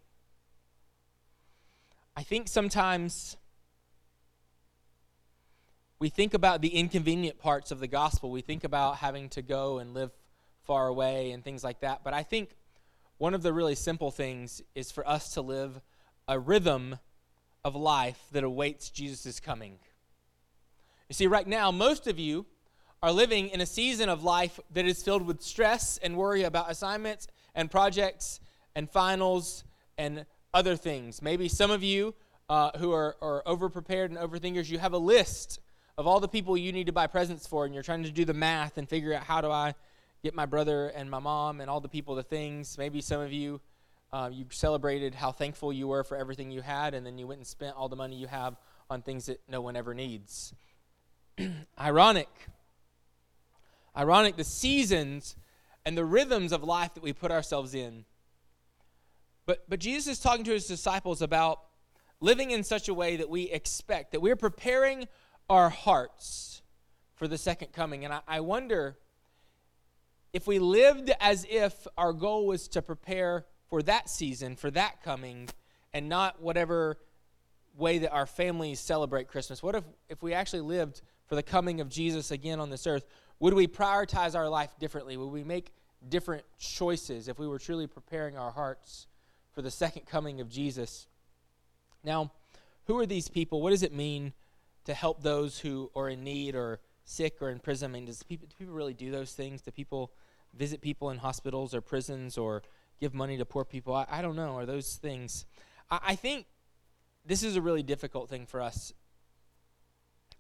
I 2.16 2.24
think 2.24 2.48
sometimes 2.48 3.38
we 6.00 6.10
think 6.10 6.34
about 6.34 6.62
the 6.62 6.76
inconvenient 6.76 7.38
parts 7.38 7.72
of 7.72 7.80
the 7.80 7.88
gospel. 7.88 8.32
We 8.32 8.42
think 8.42 8.64
about 8.64 8.98
having 8.98 9.30
to 9.30 9.42
go 9.42 9.78
and 9.78 9.94
live 9.94 10.12
far 10.64 10.88
away 10.88 11.32
and 11.32 11.44
things 11.44 11.64
like 11.64 11.82
that. 11.82 12.04
But 12.04 12.14
I 12.14 12.24
think 12.24 12.56
one 13.18 13.34
of 13.34 13.44
the 13.44 13.54
really 13.54 13.76
simple 13.76 14.10
things 14.10 14.62
is 14.74 14.92
for 14.92 15.08
us 15.08 15.34
to 15.36 15.42
live 15.42 15.80
a 16.28 16.40
rhythm 16.40 16.98
of 17.64 17.76
life 17.76 18.20
that 18.32 18.44
awaits 18.44 18.90
Jesus' 18.90 19.40
coming. 19.40 19.78
You 21.08 21.14
see, 21.14 21.28
right 21.28 21.48
now, 21.48 21.72
most 21.72 22.08
of 22.08 22.18
you 22.18 22.46
are 23.04 23.12
living 23.12 23.50
in 23.50 23.62
a 23.62 23.66
season 23.66 24.10
of 24.10 24.24
life 24.24 24.60
that 24.74 24.86
is 24.86 25.04
filled 25.04 25.26
with 25.26 25.42
stress 25.42 26.00
and 26.00 26.18
worry 26.18 26.44
about 26.44 26.72
assignments 26.72 27.28
and 27.54 27.70
projects 27.70 28.40
and 28.76 28.90
finals 28.90 29.64
and 29.98 30.26
other 30.54 30.76
things. 30.76 31.22
Maybe 31.22 31.48
some 31.48 31.72
of 31.72 31.84
you 31.84 32.14
uh, 32.50 32.72
who 32.78 32.92
are, 32.92 33.16
are 33.22 33.44
overprepared 33.46 34.06
and 34.06 34.18
overthinkers, 34.18 34.70
you 34.70 34.80
have 34.80 34.94
a 34.94 34.98
list 34.98 35.60
of 35.98 36.08
all 36.08 36.20
the 36.20 36.28
people 36.28 36.58
you 36.58 36.72
need 36.72 36.88
to 36.88 36.92
buy 36.92 37.08
presents 37.08 37.48
for, 37.48 37.66
and 37.66 37.74
you're 37.74 37.84
trying 37.84 38.04
to 38.04 38.12
do 38.12 38.26
the 38.26 38.34
math 38.34 38.78
and 38.78 38.90
figure 38.90 39.14
out 39.14 39.24
how 39.24 39.42
do 39.42 39.50
I 39.50 39.74
get 40.24 40.36
my 40.36 40.46
brother 40.46 40.88
and 40.90 41.10
my 41.10 41.20
mom 41.20 41.62
and 41.62 41.70
all 41.70 41.80
the 41.80 41.90
people 41.90 42.16
the 42.16 42.24
things. 42.24 42.78
Maybe 42.78 43.02
some 43.02 43.22
of 43.22 43.32
you, 43.32 43.62
uh, 44.12 44.30
you 44.32 44.46
celebrated 44.50 45.16
how 45.16 45.32
thankful 45.32 45.72
you 45.72 45.88
were 45.88 46.04
for 46.04 46.18
everything 46.18 46.52
you 46.52 46.62
had, 46.62 46.94
and 46.94 47.06
then 47.06 47.18
you 47.18 47.28
went 47.28 47.40
and 47.40 47.48
spent 47.48 47.76
all 47.76 47.90
the 47.90 47.96
money 47.96 48.16
you 48.16 48.28
have 48.28 48.56
on 48.90 49.02
things 49.02 49.28
that 49.28 49.40
no 49.48 49.62
one 49.62 49.76
ever 49.76 49.94
needs. 49.94 50.54
Ironic. 51.80 52.30
Ironic, 53.96 54.38
the 54.38 54.44
seasons 54.44 55.36
and 55.86 55.98
the 55.98 56.06
rhythms 56.06 56.52
of 56.52 56.64
life 56.64 56.94
that 56.94 57.04
we 57.04 57.14
put 57.14 57.32
ourselves 57.32 57.74
in 57.74 58.06
but, 59.46 59.64
but 59.68 59.80
Jesus 59.80 60.14
is 60.14 60.20
talking 60.20 60.46
to 60.46 60.52
his 60.52 60.68
disciples 60.68 61.22
about 61.22 61.60
living 62.20 62.52
in 62.52 62.64
such 62.64 62.88
a 62.88 62.94
way 62.94 63.18
that 63.18 63.30
we 63.30 63.44
expect, 63.44 64.12
that 64.12 64.22
we're 64.22 64.36
preparing 64.36 65.08
our 65.50 65.70
hearts 65.70 66.62
for 67.16 67.28
the 67.28 67.38
second 67.38 67.74
coming. 67.74 68.06
And 68.06 68.14
I, 68.14 68.22
I 68.28 68.40
wonder 68.40 68.98
if 70.34 70.48
we 70.48 70.60
lived 70.60 71.12
as 71.20 71.46
if 71.50 71.88
our 71.98 72.14
goal 72.14 72.48
was 72.48 72.68
to 72.70 72.82
prepare 72.82 73.46
for 73.68 73.82
that 73.84 74.10
season, 74.10 74.56
for 74.56 74.72
that 74.72 75.04
coming, 75.04 75.50
and 75.94 76.08
not 76.08 76.42
whatever 76.42 76.98
way 77.78 78.00
that 78.00 78.12
our 78.12 78.26
families 78.26 78.80
celebrate 78.80 79.28
Christmas. 79.28 79.64
What 79.64 79.76
if, 79.76 79.84
if 80.10 80.22
we 80.22 80.34
actually 80.34 80.62
lived 80.62 81.02
for 81.26 81.36
the 81.36 81.44
coming 81.44 81.82
of 81.82 81.90
Jesus 81.90 82.32
again 82.32 82.60
on 82.60 82.70
this 82.70 82.86
earth? 82.86 83.06
Would 83.40 83.54
we 83.54 83.68
prioritize 83.68 84.36
our 84.36 84.50
life 84.50 84.70
differently? 84.80 85.18
Would 85.18 85.32
we 85.32 85.44
make 85.44 85.72
different 86.08 86.44
choices 86.60 87.28
if 87.28 87.40
we 87.40 87.48
were 87.48 87.60
truly 87.60 87.88
preparing 87.88 88.38
our 88.38 88.52
hearts 88.52 89.08
for 89.54 89.62
the 89.62 89.72
second 89.72 90.06
coming 90.06 90.42
of 90.42 90.50
Jesus. 90.50 91.08
Now, 92.04 92.32
who 92.86 92.98
are 92.98 93.06
these 93.06 93.28
people? 93.28 93.62
What 93.62 93.72
does 93.72 93.84
it 93.84 93.94
mean 93.94 94.34
to 94.86 94.94
help 94.94 95.22
those 95.22 95.60
who 95.60 95.92
are 95.96 96.10
in 96.10 96.24
need 96.24 96.56
or 96.56 96.80
sick 97.04 97.42
or 97.42 97.50
in 97.50 97.60
prison? 97.60 97.92
I 97.92 97.94
mean, 97.94 98.06
does 98.06 98.24
people, 98.24 98.48
do 98.48 98.56
people 98.58 98.74
really 98.74 98.94
do 98.94 99.12
those 99.12 99.34
things? 99.34 99.62
Do 99.62 99.72
people 99.72 100.12
visit 100.54 100.82
people 100.82 101.10
in 101.10 101.18
hospitals 101.18 101.74
or 101.74 101.82
prisons 101.82 102.38
or 102.38 102.64
give 103.00 103.14
money 103.14 103.38
to 103.38 103.46
poor 103.46 103.66
people? 103.66 103.94
I, 103.94 104.06
I 104.10 104.22
don't 104.22 104.36
know. 104.36 104.58
Are 104.58 104.66
those 104.66 104.96
things? 104.96 105.46
I, 105.90 106.00
I, 106.08 106.16
think 106.16 106.46
this 107.26 107.44
is 107.44 107.56
a 107.56 107.62
really 107.62 107.84
difficult 107.84 108.30
thing 108.30 108.46
for 108.46 108.62
us. 108.62 108.94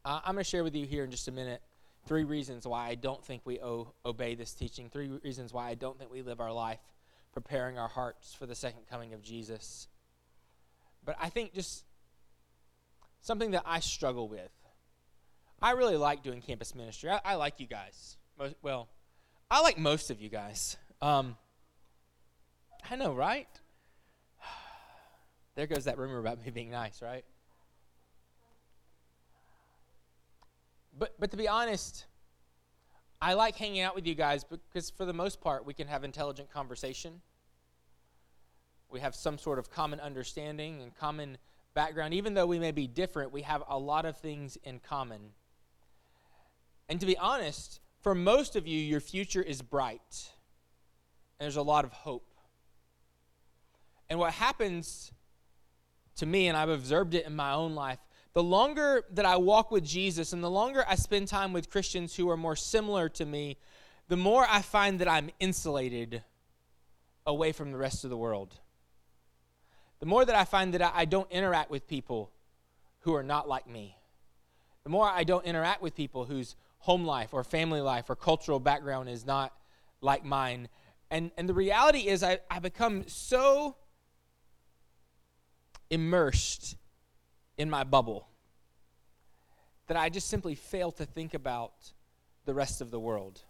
Uh, 0.04 0.19
I'm 0.25 0.34
going 0.34 0.44
to 0.44 0.50
share 0.50 0.63
with 0.63 0.75
you 0.75 0.86
here 0.86 1.04
in 1.04 1.12
just 1.12 1.28
a 1.28 1.31
minute 1.31 1.62
three 2.08 2.24
reasons 2.24 2.66
why 2.66 2.88
I 2.88 2.96
don't 2.96 3.24
think 3.24 3.44
we 3.46 3.60
o- 3.60 3.94
obey 4.04 4.34
this 4.34 4.54
teaching, 4.54 4.90
three 4.90 5.10
reasons 5.24 5.54
why 5.54 5.69
I 5.69 5.75
don't 5.75 6.00
think 6.00 6.12
we 6.12 6.24
live 6.24 6.40
our 6.40 6.52
life 6.52 6.80
preparing 7.33 7.78
our 7.78 7.88
hearts 7.88 8.33
for 8.33 8.45
the 8.45 8.56
second 8.56 8.81
coming 8.89 9.13
of 9.13 9.22
Jesus. 9.22 9.88
But 11.03 11.15
I 11.20 11.29
think 11.29 11.53
just 11.53 11.86
something 13.22 13.51
that 13.51 13.63
I 13.65 13.79
struggle 13.79 14.27
with. 14.27 14.51
I 15.62 15.72
really 15.72 15.98
like 15.98 16.24
doing 16.24 16.41
campus 16.41 16.74
ministry. 16.74 17.10
I, 17.10 17.22
I 17.24 17.36
like 17.36 17.60
you 17.60 17.67
guys. 17.67 18.17
Most, 18.38 18.55
well, 18.62 18.89
I 19.50 19.62
like 19.62 19.77
most 19.77 20.10
of 20.10 20.20
you 20.20 20.29
guys. 20.29 20.77
Um, 21.01 21.38
I 22.89 22.96
know, 22.96 23.13
right? 23.13 23.48
there 25.55 25.67
goes 25.67 25.86
that 25.86 25.98
rumor 25.98 26.20
about 26.20 26.44
me 26.44 26.51
being 26.51 26.72
nice, 26.72 27.01
right? 27.01 27.24
But 30.98 31.15
but 31.20 31.32
to 31.32 31.38
be 31.38 31.48
honest, 31.48 32.05
I 33.22 33.34
like 33.34 33.55
hanging 33.55 33.82
out 33.82 33.94
with 33.94 34.08
you 34.08 34.15
guys 34.15 34.44
because, 34.44 34.89
for 34.89 35.05
the 35.05 35.13
most 35.13 35.41
part, 35.41 35.65
we 35.65 35.74
can 35.74 35.88
have 35.88 36.03
intelligent 36.03 36.51
conversation. 36.51 37.22
We 38.91 39.00
have 39.00 39.15
some 39.15 39.38
sort 39.38 39.57
of 39.57 39.71
common 39.71 40.00
understanding 40.00 40.81
and 40.81 40.95
common 40.95 41.38
background. 41.74 42.13
Even 42.13 42.33
though 42.33 42.45
we 42.45 42.60
may 42.60 42.71
be 42.71 42.88
different, 42.88 43.31
we 43.31 43.43
have 43.43 43.63
a 43.69 43.77
lot 43.77 44.05
of 44.05 44.17
things 44.17 44.57
in 44.63 44.79
common. 44.79 45.31
And 46.89 47.00
to 47.00 47.05
be 47.05 47.17
honest, 47.17 47.79
for 48.01 48.13
most 48.13 48.55
of 48.55 48.67
you, 48.67 48.77
your 48.77 49.00
future 49.00 49.41
is 49.41 49.62
bright, 49.62 50.31
and 51.39 51.45
there's 51.45 51.55
a 51.55 51.62
lot 51.62 51.86
of 51.86 51.93
hope. 51.93 52.27
And 54.10 54.19
what 54.19 54.33
happens 54.33 55.12
to 56.17 56.25
me, 56.25 56.48
and 56.48 56.57
I've 56.57 56.69
observed 56.69 57.13
it 57.13 57.25
in 57.25 57.36
my 57.36 57.53
own 57.53 57.75
life, 57.75 58.00
the 58.33 58.43
longer 58.43 59.05
that 59.12 59.25
I 59.25 59.38
walk 59.38 59.71
with 59.71 59.86
Jesus 59.86 60.33
and 60.33 60.43
the 60.43 60.50
longer 60.50 60.83
I 60.88 60.95
spend 60.95 61.27
time 61.27 61.53
with 61.53 61.69
Christians 61.69 62.15
who 62.15 62.29
are 62.29 62.38
more 62.38 62.55
similar 62.55 63.07
to 63.10 63.25
me, 63.25 63.57
the 64.07 64.17
more 64.17 64.45
I 64.50 64.62
find 64.62 65.00
that 65.00 65.07
I'm 65.07 65.29
insulated 65.39 66.24
away 67.25 67.51
from 67.51 67.71
the 67.71 67.77
rest 67.77 68.03
of 68.03 68.10
the 68.10 68.17
world. 68.17 68.60
The 70.01 70.08
more 70.08 70.25
that 70.25 70.36
I 70.36 70.46
find 70.46 70.74
that 70.74 70.81
I 70.81 71.05
don't 71.05 71.31
interact 71.31 71.70
with 71.70 71.88
people 71.88 72.31
who 73.01 73.13
are 73.13 73.24
not 73.24 73.48
like 73.48 73.67
me. 73.67 73.96
The 74.84 74.89
more 74.89 75.08
I 75.08 75.24
don't 75.24 75.46
interact 75.46 75.81
with 75.81 75.96
people 75.96 76.25
whose 76.25 76.55
home 76.79 77.05
life 77.05 77.34
or 77.34 77.43
family 77.43 77.81
life 77.81 78.10
or 78.10 78.15
cultural 78.15 78.60
background 78.60 79.10
is 79.10 79.25
not 79.25 79.53
like 80.01 80.25
mine. 80.25 80.67
And, 81.12 81.29
and 81.38 81.48
the 81.48 81.53
reality 81.53 82.08
is, 82.08 82.24
I, 82.24 82.39
I 82.50 82.58
become 82.58 83.03
so 83.08 83.75
immersed 85.91 86.75
in 87.58 87.70
my 87.70 87.84
bubble 87.84 88.27
that 89.88 89.98
I 89.98 90.10
just 90.10 90.29
simply 90.29 90.55
fail 90.55 90.91
to 90.93 91.05
think 91.05 91.36
about 91.36 91.74
the 92.46 92.55
rest 92.55 92.81
of 92.81 92.89
the 92.89 93.00
world. 93.00 93.43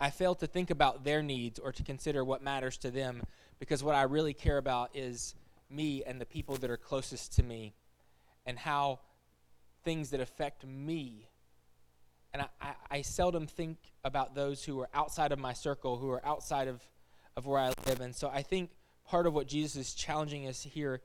I 0.00 0.10
fail 0.10 0.36
to 0.36 0.46
think 0.46 0.70
about 0.70 1.02
their 1.02 1.20
needs 1.20 1.58
or 1.58 1.72
to 1.72 1.82
consider 1.82 2.24
what 2.24 2.42
matters 2.42 2.76
to 2.78 2.92
them 2.92 3.22
because 3.58 3.82
what 3.82 3.96
I 3.96 4.02
really 4.02 4.34
care 4.34 4.58
about 4.58 4.90
is 4.94 5.34
me 5.70 6.02
and 6.04 6.20
the 6.20 6.26
people 6.26 6.56
that 6.56 6.70
are 6.70 6.76
closest 6.76 7.34
to 7.34 7.42
me 7.42 7.74
and 8.46 8.58
how 8.58 9.00
things 9.84 10.10
that 10.10 10.20
affect 10.20 10.66
me. 10.66 11.28
And 12.32 12.42
I, 12.42 12.48
I, 12.60 12.74
I 12.90 13.02
seldom 13.02 13.46
think 13.46 13.78
about 14.04 14.34
those 14.34 14.64
who 14.64 14.80
are 14.80 14.88
outside 14.94 15.32
of 15.32 15.38
my 15.38 15.52
circle, 15.52 15.96
who 15.96 16.10
are 16.10 16.24
outside 16.26 16.68
of, 16.68 16.82
of 17.36 17.46
where 17.46 17.60
I 17.60 17.72
live. 17.86 18.00
And 18.00 18.14
so 18.14 18.28
I 18.28 18.42
think 18.42 18.70
part 19.06 19.26
of 19.26 19.34
what 19.34 19.46
Jesus 19.46 19.76
is 19.76 19.94
challenging 19.94 20.46
us 20.46 20.62
here 20.62 21.00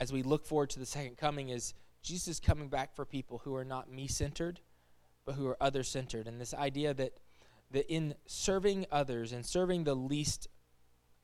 as 0.00 0.12
we 0.12 0.22
look 0.22 0.46
forward 0.46 0.70
to 0.70 0.78
the 0.78 0.86
second 0.86 1.16
coming 1.18 1.50
is 1.50 1.74
Jesus 2.02 2.40
coming 2.40 2.68
back 2.68 2.94
for 2.94 3.04
people 3.04 3.38
who 3.44 3.54
are 3.54 3.64
not 3.64 3.90
me 3.90 4.08
centered, 4.08 4.60
but 5.26 5.34
who 5.34 5.46
are 5.46 5.56
other 5.60 5.82
centered. 5.82 6.26
And 6.26 6.40
this 6.40 6.54
idea 6.54 6.94
that, 6.94 7.12
that 7.70 7.92
in 7.92 8.14
serving 8.26 8.86
others 8.90 9.32
and 9.32 9.44
serving 9.44 9.84
the 9.84 9.94
least 9.94 10.48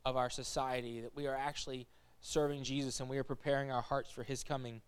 of 0.04 0.16
our 0.16 0.30
society, 0.30 1.00
that 1.00 1.16
we 1.16 1.26
are 1.26 1.34
actually 1.34 1.88
serving 2.20 2.64
Jesus 2.64 3.00
and 3.00 3.08
we 3.08 3.18
are 3.18 3.24
preparing 3.24 3.70
our 3.70 3.82
hearts 3.82 4.10
for 4.10 4.22
his 4.22 4.42
coming. 4.42 4.80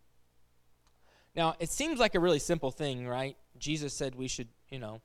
Now, 1.34 1.54
it 1.60 1.70
seems 1.70 2.00
like 2.00 2.14
a 2.14 2.20
really 2.20 2.38
simple 2.38 2.70
thing, 2.70 3.06
right? 3.06 3.36
Jesus 3.58 3.94
said 3.94 4.14
we 4.14 4.28
should, 4.28 4.48
you 4.70 4.78
know, 4.78 5.00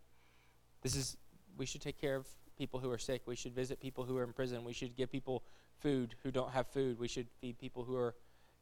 this 0.81 0.95
is, 0.95 1.17
we 1.57 1.65
should 1.65 1.81
take 1.81 1.99
care 1.99 2.15
of 2.15 2.27
people 2.57 2.79
who 2.79 2.89
are 2.91 2.97
sick. 2.97 3.21
We 3.25 3.35
should 3.35 3.53
visit 3.53 3.79
people 3.79 4.03
who 4.03 4.17
are 4.17 4.23
in 4.23 4.33
prison. 4.33 4.63
We 4.63 4.73
should 4.73 4.95
give 4.95 5.11
people 5.11 5.43
food 5.79 6.15
who 6.23 6.31
don't 6.31 6.51
have 6.51 6.67
food. 6.67 6.99
We 6.99 7.07
should 7.07 7.27
feed 7.41 7.59
people 7.59 7.83
who 7.83 7.95
are 7.95 8.15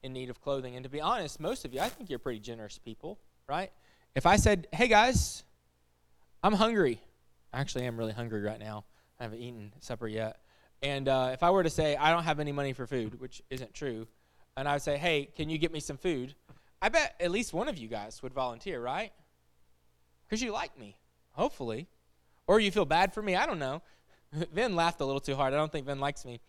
in 0.03 0.13
need 0.13 0.29
of 0.29 0.41
clothing. 0.41 0.75
And 0.75 0.83
to 0.83 0.89
be 0.89 1.01
honest, 1.01 1.39
most 1.39 1.65
of 1.65 1.73
you, 1.73 1.79
I 1.79 1.89
think 1.89 2.09
you're 2.09 2.19
pretty 2.19 2.39
generous 2.39 2.77
people, 2.77 3.19
right? 3.47 3.71
If 4.15 4.25
I 4.25 4.35
said, 4.35 4.67
hey 4.73 4.87
guys, 4.87 5.43
I'm 6.43 6.53
hungry, 6.53 6.99
I 7.53 7.59
actually 7.59 7.85
am 7.85 7.97
really 7.97 8.13
hungry 8.13 8.41
right 8.41 8.59
now. 8.59 8.85
I 9.19 9.23
haven't 9.23 9.39
eaten 9.39 9.73
supper 9.79 10.07
yet. 10.07 10.39
And 10.81 11.07
uh, 11.07 11.29
if 11.33 11.43
I 11.43 11.51
were 11.51 11.63
to 11.63 11.69
say, 11.69 11.95
I 11.95 12.11
don't 12.11 12.23
have 12.23 12.39
any 12.39 12.51
money 12.51 12.73
for 12.73 12.87
food, 12.87 13.19
which 13.19 13.41
isn't 13.49 13.73
true, 13.73 14.07
and 14.57 14.67
I 14.67 14.73
would 14.73 14.81
say, 14.81 14.97
hey, 14.97 15.29
can 15.35 15.49
you 15.49 15.57
get 15.57 15.71
me 15.71 15.79
some 15.79 15.97
food? 15.97 16.33
I 16.81 16.89
bet 16.89 17.15
at 17.19 17.29
least 17.29 17.53
one 17.53 17.67
of 17.67 17.77
you 17.77 17.87
guys 17.87 18.23
would 18.23 18.33
volunteer, 18.33 18.81
right? 18.81 19.11
Because 20.27 20.41
you 20.41 20.51
like 20.51 20.77
me, 20.79 20.95
hopefully. 21.31 21.87
Or 22.47 22.59
you 22.59 22.71
feel 22.71 22.85
bad 22.85 23.13
for 23.13 23.21
me, 23.21 23.35
I 23.35 23.45
don't 23.45 23.59
know. 23.59 23.81
Vin 24.53 24.75
laughed 24.75 25.01
a 25.01 25.05
little 25.05 25.19
too 25.19 25.35
hard. 25.35 25.53
I 25.53 25.57
don't 25.57 25.71
think 25.71 25.85
Vin 25.85 25.99
likes 25.99 26.25
me. 26.25 26.39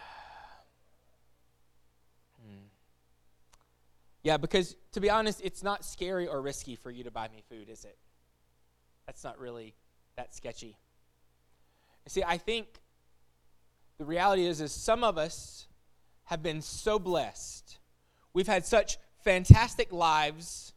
Yeah, 4.22 4.38
because 4.38 4.74
to 4.90 5.00
be 5.00 5.08
honest, 5.08 5.40
it's 5.44 5.62
not 5.62 5.84
scary 5.84 6.26
or 6.26 6.42
risky 6.42 6.74
for 6.74 6.90
you 6.90 7.04
to 7.04 7.12
buy 7.12 7.28
me 7.28 7.44
food, 7.48 7.68
is 7.68 7.84
it? 7.84 7.96
That's 9.06 9.22
not 9.22 9.38
really 9.38 9.76
that 10.16 10.34
sketchy. 10.34 10.76
See, 12.08 12.22
I 12.24 12.38
think 12.38 12.66
the 13.98 14.04
reality 14.04 14.46
is 14.46 14.60
is 14.60 14.72
some 14.72 15.02
of 15.02 15.18
us 15.18 15.66
have 16.24 16.42
been 16.42 16.60
so 16.60 16.98
blessed. 16.98 17.78
We've 18.32 18.46
had 18.46 18.66
such 18.66 18.98
fantastic 19.24 19.92
lives. 19.92 20.72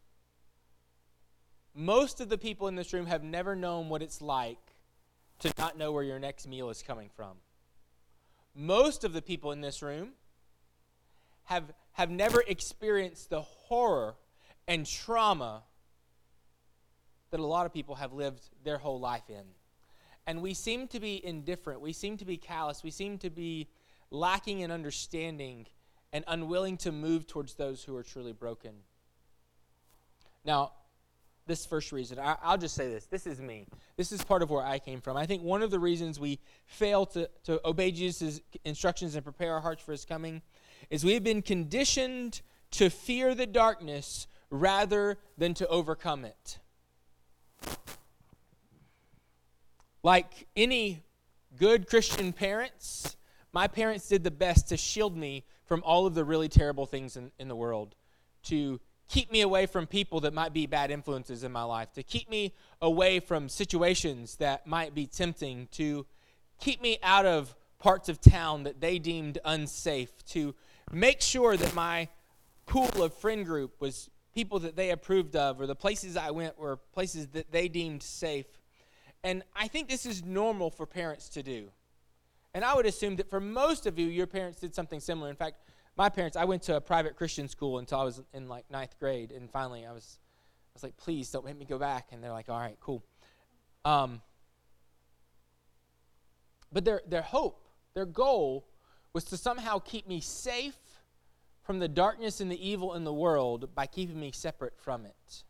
Most 1.76 2.22
of 2.22 2.30
the 2.30 2.38
people 2.38 2.68
in 2.68 2.76
this 2.76 2.94
room 2.94 3.06
have 3.06 3.24
never 3.24 3.56
known 3.56 3.90
what 3.90 4.02
it's 4.02 4.22
like 4.22 4.58
to 5.40 5.52
not 5.58 5.78
know 5.78 5.92
where 5.92 6.04
your 6.04 6.20
next 6.20 6.48
meal 6.48 6.70
is 6.70 6.82
coming 6.82 7.10
from. 7.16 7.38
Most 8.56 9.04
of 9.04 9.14
the 9.14 9.22
people 9.22 9.52
in 9.52 9.62
this 9.62 9.82
room 9.82 10.10
have 11.46 11.72
have 11.94 12.10
never 12.10 12.44
experienced 12.48 13.30
the 13.30 13.42
horror 13.42 14.16
and 14.68 14.86
trauma 14.86 15.64
that 17.32 17.40
a 17.40 17.46
lot 17.46 17.66
of 17.66 17.74
people 17.74 17.96
have 17.96 18.14
lived 18.14 18.50
their 18.64 18.78
whole 18.78 19.00
life 19.00 19.30
in. 19.30 19.44
And 20.30 20.44
we 20.44 20.54
seem 20.54 20.88
to 20.90 21.00
be 21.00 21.26
indifferent. 21.26 21.82
We 21.82 21.92
seem 21.92 22.16
to 22.18 22.26
be 22.26 22.38
callous. 22.38 22.84
We 22.84 22.92
seem 22.92 23.18
to 23.18 23.32
be 23.32 23.68
lacking 24.12 24.60
in 24.60 24.70
understanding 24.70 25.66
and 26.14 26.24
unwilling 26.28 26.78
to 26.78 26.92
move 26.92 27.26
towards 27.26 27.56
those 27.56 27.84
who 27.84 27.96
are 27.96 28.04
truly 28.04 28.32
broken. 28.32 28.74
Now, 30.46 30.74
this 31.48 31.66
first 31.66 31.92
reason, 31.92 32.20
I, 32.20 32.36
will 32.48 32.60
just 32.60 32.76
say 32.76 32.88
this. 32.88 33.08
This 33.08 33.26
is 33.26 33.42
me. 33.42 33.66
This 33.98 34.12
is 34.12 34.24
part 34.24 34.44
of 34.44 34.52
where 34.52 34.64
I 34.64 34.78
came 34.78 35.02
from. 35.02 35.18
I 35.18 35.26
think 35.26 35.42
one 35.42 35.64
of 35.64 35.72
the 35.72 35.80
reasons 35.80 36.20
we 36.20 36.38
fail 36.68 37.08
to, 37.08 37.28
to 37.46 37.60
obey 37.68 37.90
Jesus' 37.90 38.40
instructions 38.64 39.16
and 39.16 39.24
prepare 39.24 39.56
our 39.56 39.62
hearts 39.62 39.82
for 39.82 39.94
his 39.94 40.06
coming 40.06 40.44
is 40.92 41.04
we 41.04 41.16
have 41.16 41.24
been 41.24 41.42
conditioned 41.42 42.42
to 42.70 42.92
fear 42.92 43.34
the 43.34 43.48
darkness 43.48 44.28
rather 44.52 45.18
than 45.40 45.56
to 45.56 45.68
overcome 45.70 46.24
it. 46.24 46.60
Like 50.04 50.48
any 50.56 51.04
good 51.58 51.88
Christian 51.88 52.32
parents, 52.32 53.18
my 53.52 53.68
parents 53.68 54.08
did 54.08 54.24
the 54.24 54.32
best 54.32 54.70
to 54.70 54.78
shield 54.78 55.18
me 55.18 55.46
from 55.66 55.84
all 55.86 56.06
of 56.06 56.14
the 56.14 56.24
really 56.24 56.48
terrible 56.48 56.86
things 56.86 57.18
in, 57.18 57.32
in 57.38 57.48
the 57.48 57.56
world, 57.56 57.96
to 58.44 58.80
keep 59.08 59.32
me 59.32 59.42
away 59.42 59.66
from 59.66 59.88
people 59.88 60.22
that 60.22 60.34
might 60.34 60.54
be 60.54 60.68
bad 60.68 60.92
influences 60.92 61.44
in 61.44 61.52
my 61.52 61.64
life, 61.64 61.92
to 61.94 62.04
keep 62.04 62.30
me 62.30 62.54
away 62.82 63.20
from 63.20 63.50
situations 63.50 64.36
that 64.38 64.66
might 64.68 64.94
be 64.94 65.06
tempting, 65.06 65.68
to 65.72 66.06
keep 66.60 66.82
me 66.82 66.98
out 67.04 67.26
of 67.26 67.56
parts 67.80 68.08
of 68.08 68.22
town 68.22 68.64
that 68.64 68.80
they 68.80 69.00
deemed 69.00 69.40
unsafe, 69.44 70.24
to 70.26 70.54
make 70.92 71.22
sure 71.22 71.58
that 71.58 71.74
my 71.74 72.08
pool 72.66 73.04
of 73.04 73.14
friend 73.16 73.46
group 73.46 73.82
was 73.82 74.10
people 74.34 74.60
that 74.60 74.76
they 74.76 74.92
approved 74.92 75.36
of, 75.36 75.60
or 75.60 75.66
the 75.66 75.76
places 75.76 76.16
I 76.16 76.32
went 76.32 76.58
were 76.58 76.78
places 76.94 77.28
that 77.30 77.52
they 77.52 77.68
deemed 77.68 78.04
safe. 78.04 78.46
And 79.24 79.44
I 79.56 79.68
think 79.68 79.90
this 79.90 80.06
is 80.06 80.24
normal 80.24 80.70
for 80.70 80.86
parents 80.86 81.30
to 81.30 81.44
do. 81.44 81.70
And 82.54 82.64
I 82.64 82.74
would 82.74 82.86
assume 82.86 83.18
that 83.18 83.30
for 83.30 83.40
most 83.40 83.86
of 83.86 84.00
you, 84.00 84.08
your 84.08 84.28
parents 84.28 84.60
did 84.60 84.74
something 84.74 85.00
similar. 85.00 85.30
In 85.30 85.36
fact, 85.36 85.58
my 85.96 86.10
parents, 86.10 86.38
I 86.38 86.46
went 86.46 86.64
to 86.64 86.78
a 86.78 86.82
private 86.82 87.16
Christian 87.16 87.48
school 87.48 87.78
until 87.78 88.00
I 88.00 88.04
was 88.04 88.22
in 88.34 88.48
like 88.48 88.70
ninth 88.72 88.98
grade, 89.00 89.32
and 89.32 89.52
finally 89.52 89.86
I 89.86 89.92
was, 89.92 90.18
I 90.20 90.72
was 90.74 90.84
like, 90.84 90.98
please 90.98 91.30
don't 91.30 91.46
make 91.46 91.58
me 91.58 91.66
go 91.66 91.78
back. 91.78 92.08
And 92.12 92.24
they're 92.24 92.32
like, 92.32 92.50
all 92.50 92.60
right, 92.60 92.78
cool. 92.80 93.04
Um, 93.86 94.22
but 96.72 96.86
their 96.86 97.02
their 97.08 97.22
hope, 97.22 97.68
their 97.94 98.06
goal 98.06 98.66
was 99.14 99.26
to 99.26 99.38
somehow 99.38 99.80
keep 99.80 100.08
me 100.08 100.22
safe 100.22 100.78
from 101.64 101.80
the 101.80 101.88
darkness 101.88 102.40
and 102.40 102.52
the 102.52 102.68
evil 102.68 102.94
in 102.96 103.04
the 103.04 103.14
world 103.14 103.74
by 103.76 103.86
keeping 103.86 104.20
me 104.20 104.32
separate 104.32 104.78
from 104.78 105.06
it. 105.06 105.44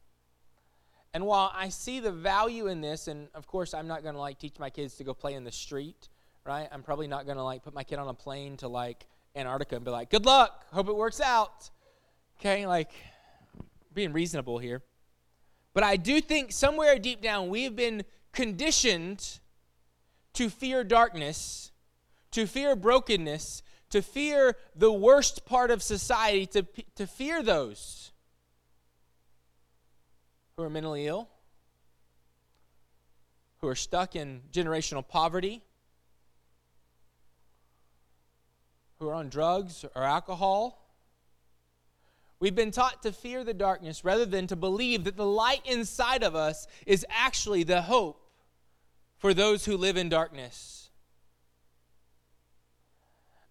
And 1.14 1.26
while 1.26 1.52
I 1.56 1.70
see 1.70 2.00
the 2.00 2.12
value 2.12 2.68
in 2.68 2.82
this, 2.82 3.08
and 3.08 3.28
of 3.34 3.48
course 3.48 3.74
I'm 3.74 3.88
not 3.88 4.04
going 4.04 4.16
to 4.16 4.20
like 4.20 4.40
teach 4.40 4.60
my 4.60 4.70
kids 4.70 4.96
to 4.96 5.04
go 5.04 5.14
play 5.14 5.34
in 5.34 5.44
the 5.44 5.52
street, 5.52 6.10
right? 6.46 6.68
I'm 6.72 6.84
probably 6.84 7.08
not 7.08 7.26
going 7.26 7.38
to 7.38 7.44
like 7.44 7.64
put 7.64 7.74
my 7.74 7.84
kid 7.84 7.98
on 8.00 8.08
a 8.08 8.14
plane 8.14 8.58
to 8.58 8.68
like 8.68 9.08
Antarctica 9.36 9.76
and 9.76 9.86
be 9.86 9.92
like, 9.92 10.10
"Good 10.10 10.26
luck, 10.26 10.66
hope 10.72 10.88
it 10.88 10.96
works 10.96 11.20
out." 11.22 11.70
Okay, 12.40 12.66
like 12.68 12.92
being 13.94 14.14
reasonable 14.14 14.60
here. 14.60 14.82
But 15.74 15.84
I 15.84 15.98
do 15.98 16.22
think 16.22 16.52
somewhere 16.52 16.98
deep 16.98 17.22
down 17.22 17.50
we 17.50 17.64
have 17.64 17.76
been 17.76 18.04
conditioned 18.32 19.40
to 20.34 20.50
fear 20.50 20.84
darkness 20.84 21.72
to 22.32 22.46
fear 22.46 22.76
brokenness, 22.76 23.64
to 23.90 24.02
fear 24.02 24.56
the 24.76 24.92
worst 24.92 25.46
part 25.46 25.72
of 25.72 25.82
society, 25.82 26.46
to, 26.48 26.66
to 26.96 27.08
fear 27.08 27.42
those 27.42 28.12
who 30.60 30.66
are 30.66 30.70
mentally 30.70 31.08
ill, 31.08 31.30
who 33.62 33.68
are 33.70 33.76
stuck 33.76 34.14
in 34.14 34.42
generational 34.52 35.08
poverty, 35.08 35.62
who 39.00 39.08
are 39.08 39.14
on 39.14 39.30
drugs 39.30 39.86
or 39.96 40.04
alcohol. 40.04 40.86
We've 42.42 42.56
been 42.56 42.72
taught 42.72 43.02
to 43.04 43.14
fear 43.14 43.46
the 43.46 43.54
darkness 43.54 44.04
rather 44.04 44.26
than 44.26 44.48
to 44.48 44.58
believe 44.58 45.06
that 45.06 45.16
the 45.16 45.26
light 45.26 45.62
inside 45.64 46.24
of 46.24 46.36
us 46.36 46.68
is 46.86 47.06
actually 47.10 47.64
the 47.64 47.84
hope 47.84 48.22
for 49.18 49.34
those 49.34 49.64
who 49.64 49.78
live 49.78 49.96
in 49.96 50.10
darkness. 50.10 50.90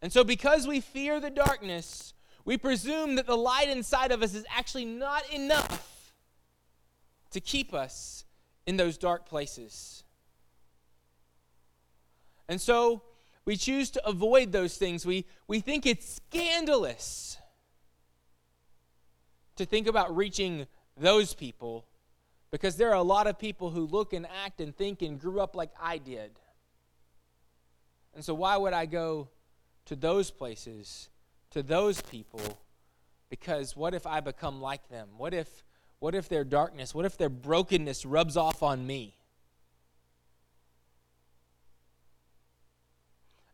And 0.02 0.12
so, 0.12 0.24
because 0.24 0.66
we 0.66 0.80
fear 0.80 1.20
the 1.20 1.30
darkness, 1.30 2.12
we 2.44 2.58
presume 2.58 3.16
that 3.16 3.26
the 3.26 3.38
light 3.38 3.70
inside 3.70 4.12
of 4.12 4.22
us 4.22 4.34
is 4.34 4.44
actually 4.54 4.84
not 4.84 5.22
enough 5.32 5.97
to 7.30 7.40
keep 7.40 7.75
us 7.75 8.25
in 8.66 8.76
those 8.76 8.99
dark 8.99 9.26
places. 9.26 10.04
And 12.49 12.61
so, 12.61 13.02
we 13.44 13.56
choose 13.56 13.90
to 13.92 14.06
avoid 14.06 14.52
those 14.52 14.76
things. 14.76 15.06
We, 15.06 15.25
we 15.47 15.61
think 15.61 15.87
it's 15.87 16.16
scandalous 16.16 17.38
to 19.56 19.64
think 19.64 19.87
about 19.87 20.14
reaching 20.14 20.66
those 20.99 21.32
people 21.32 21.87
because 22.50 22.76
there 22.76 22.90
are 22.90 22.97
a 22.97 23.02
lot 23.02 23.26
of 23.26 23.38
people 23.38 23.70
who 23.70 23.87
look 23.87 24.12
and 24.12 24.26
act 24.44 24.61
and 24.61 24.76
think 24.76 25.00
and 25.02 25.18
grew 25.18 25.40
up 25.40 25.56
like 25.56 25.70
I 25.80 25.99
did. 25.99 26.30
And 28.14 28.25
so, 28.25 28.35
why 28.35 28.56
would 28.56 28.73
I 28.73 28.87
go 28.87 29.28
to 29.87 29.97
those 29.97 30.30
places, 30.30 31.08
to 31.50 31.62
those 31.62 32.02
people, 32.02 32.58
because 33.30 33.76
what 33.76 33.94
if 33.94 34.06
I 34.06 34.20
become 34.20 34.61
like 34.61 34.88
them? 34.88 35.08
What 35.16 35.32
if 35.32 35.64
what 36.00 36.14
if 36.14 36.28
their 36.28 36.44
darkness, 36.44 36.94
what 36.94 37.04
if 37.04 37.16
their 37.16 37.28
brokenness 37.28 38.04
rubs 38.04 38.36
off 38.36 38.62
on 38.62 38.86
me? 38.86 39.16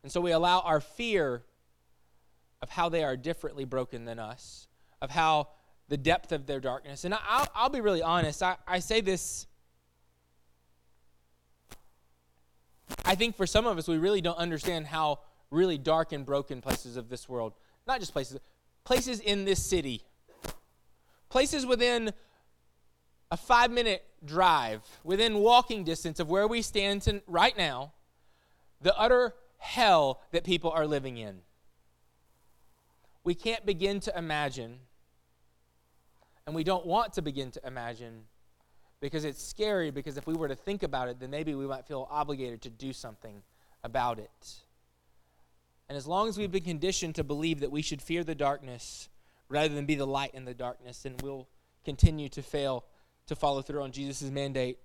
And 0.03 0.13
so 0.13 0.21
we 0.21 0.33
allow 0.33 0.61
our 0.61 0.81
fear 0.81 1.43
of 2.61 2.71
how 2.71 2.89
they 2.89 3.03
are 3.03 3.17
differently 3.17 3.65
broken 3.65 4.05
than 4.05 4.19
us, 4.19 4.69
of 5.01 5.11
how 5.11 5.49
the 5.89 5.97
depth 5.97 6.33
of 6.33 6.47
their 6.47 6.61
darkness. 6.61 7.05
And 7.05 7.15
I'll, 7.15 7.49
I'll 7.55 7.69
be 7.71 7.81
really 7.81 8.03
honest. 8.03 8.43
I, 8.43 8.57
I 8.67 8.81
say 8.81 9.01
this. 9.01 9.47
I 13.05 13.15
think 13.15 13.37
for 13.37 13.47
some 13.47 13.67
of 13.67 13.79
us, 13.79 13.89
we 13.89 13.97
really 13.97 14.21
don't 14.21 14.37
understand 14.39 14.87
how 14.87 15.21
really 15.51 15.79
dark 15.79 16.13
and 16.13 16.27
broken 16.27 16.61
places 16.61 16.97
of 16.97 17.09
this 17.09 17.29
world 17.29 17.55
not 17.87 18.01
just 18.01 18.13
places, 18.13 18.39
places 18.85 19.21
in 19.21 19.45
this 19.45 19.65
city, 19.65 20.03
places 21.29 21.67
within 21.67 22.13
a 23.35 23.37
five 23.37 23.73
minute 23.73 24.05
drive, 24.25 24.81
within 25.03 25.39
walking 25.39 25.83
distance 25.83 26.21
of 26.21 26.31
where 26.31 26.47
we 26.47 26.63
stand 26.63 27.03
to, 27.03 27.21
right 27.27 27.59
now, 27.59 27.93
the 28.81 28.97
utter 28.97 29.35
hell 29.59 30.23
that 30.31 30.45
people 30.45 30.71
are 30.71 30.87
living 30.87 31.17
in. 31.17 31.41
We 33.25 33.35
can't 33.35 33.67
begin 33.67 33.99
to 34.01 34.17
imagine, 34.17 34.79
and 36.47 36.55
we 36.55 36.63
don't 36.63 36.87
want 36.87 37.15
to 37.15 37.23
begin 37.23 37.51
to 37.51 37.61
imagine 37.67 38.23
because 39.01 39.25
it's 39.25 39.43
scary. 39.43 39.91
Because 39.91 40.17
if 40.17 40.29
we 40.29 40.35
were 40.35 40.47
to 40.47 40.55
think 40.55 40.85
about 40.85 41.09
it, 41.09 41.19
then 41.19 41.31
maybe 41.31 41.57
we 41.57 41.67
might 41.67 41.89
feel 41.89 42.07
obligated 42.13 42.63
to 42.63 42.71
do 42.71 42.93
something 42.93 43.43
about 43.83 44.21
it. 44.21 44.55
And 45.89 45.99
as 45.99 46.07
long 46.07 46.29
as 46.29 46.39
we've 46.39 46.53
been 46.53 46.63
conditioned 46.63 47.17
to 47.17 47.25
believe 47.25 47.59
that 47.61 47.73
we 47.73 47.83
should 47.83 48.01
fear 48.01 48.23
the 48.23 48.37
darkness 48.37 49.09
rather 49.49 49.75
than 49.75 49.87
be 49.87 49.97
the 49.97 50.07
light 50.07 50.31
in 50.35 50.45
the 50.45 50.55
darkness, 50.55 51.01
then 51.01 51.17
we'll 51.21 51.49
continue 51.85 52.29
to 52.29 52.43
fail 52.43 52.85
to 53.27 53.37
follow 53.37 53.63
through 53.63 53.83
on 53.83 53.93
Jesus' 53.93 54.31
mandate. 54.31 54.79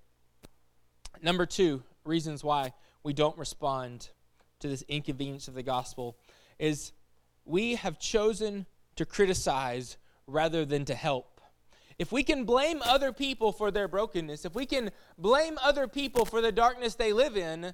Number 1.22 1.46
two, 1.46 1.84
reasons 2.06 2.44
why 2.44 2.74
we 3.04 3.14
don't 3.14 3.38
respond 3.38 4.10
to 4.60 4.68
this 4.68 4.84
inconvenience 4.88 5.48
of 5.48 5.54
the 5.54 5.64
gospel 5.64 6.18
is 6.58 6.92
we 7.46 7.76
have 7.76 8.00
chosen 8.00 8.66
to 8.96 9.06
criticize 9.06 9.98
rather 10.28 10.66
than 10.66 10.86
to 10.86 10.96
help. 10.96 11.42
If 11.98 12.12
we 12.12 12.24
can 12.24 12.46
blame 12.46 12.82
other 12.86 13.12
people 13.12 13.52
for 13.52 13.72
their 13.72 13.88
brokenness, 13.88 14.46
if 14.46 14.56
we 14.56 14.66
can 14.66 14.92
blame 15.18 15.58
other 15.62 15.88
people 15.88 16.24
for 16.26 16.42
the 16.42 16.52
darkness 16.52 16.96
they 16.96 17.12
live 17.12 17.36
in, 17.36 17.74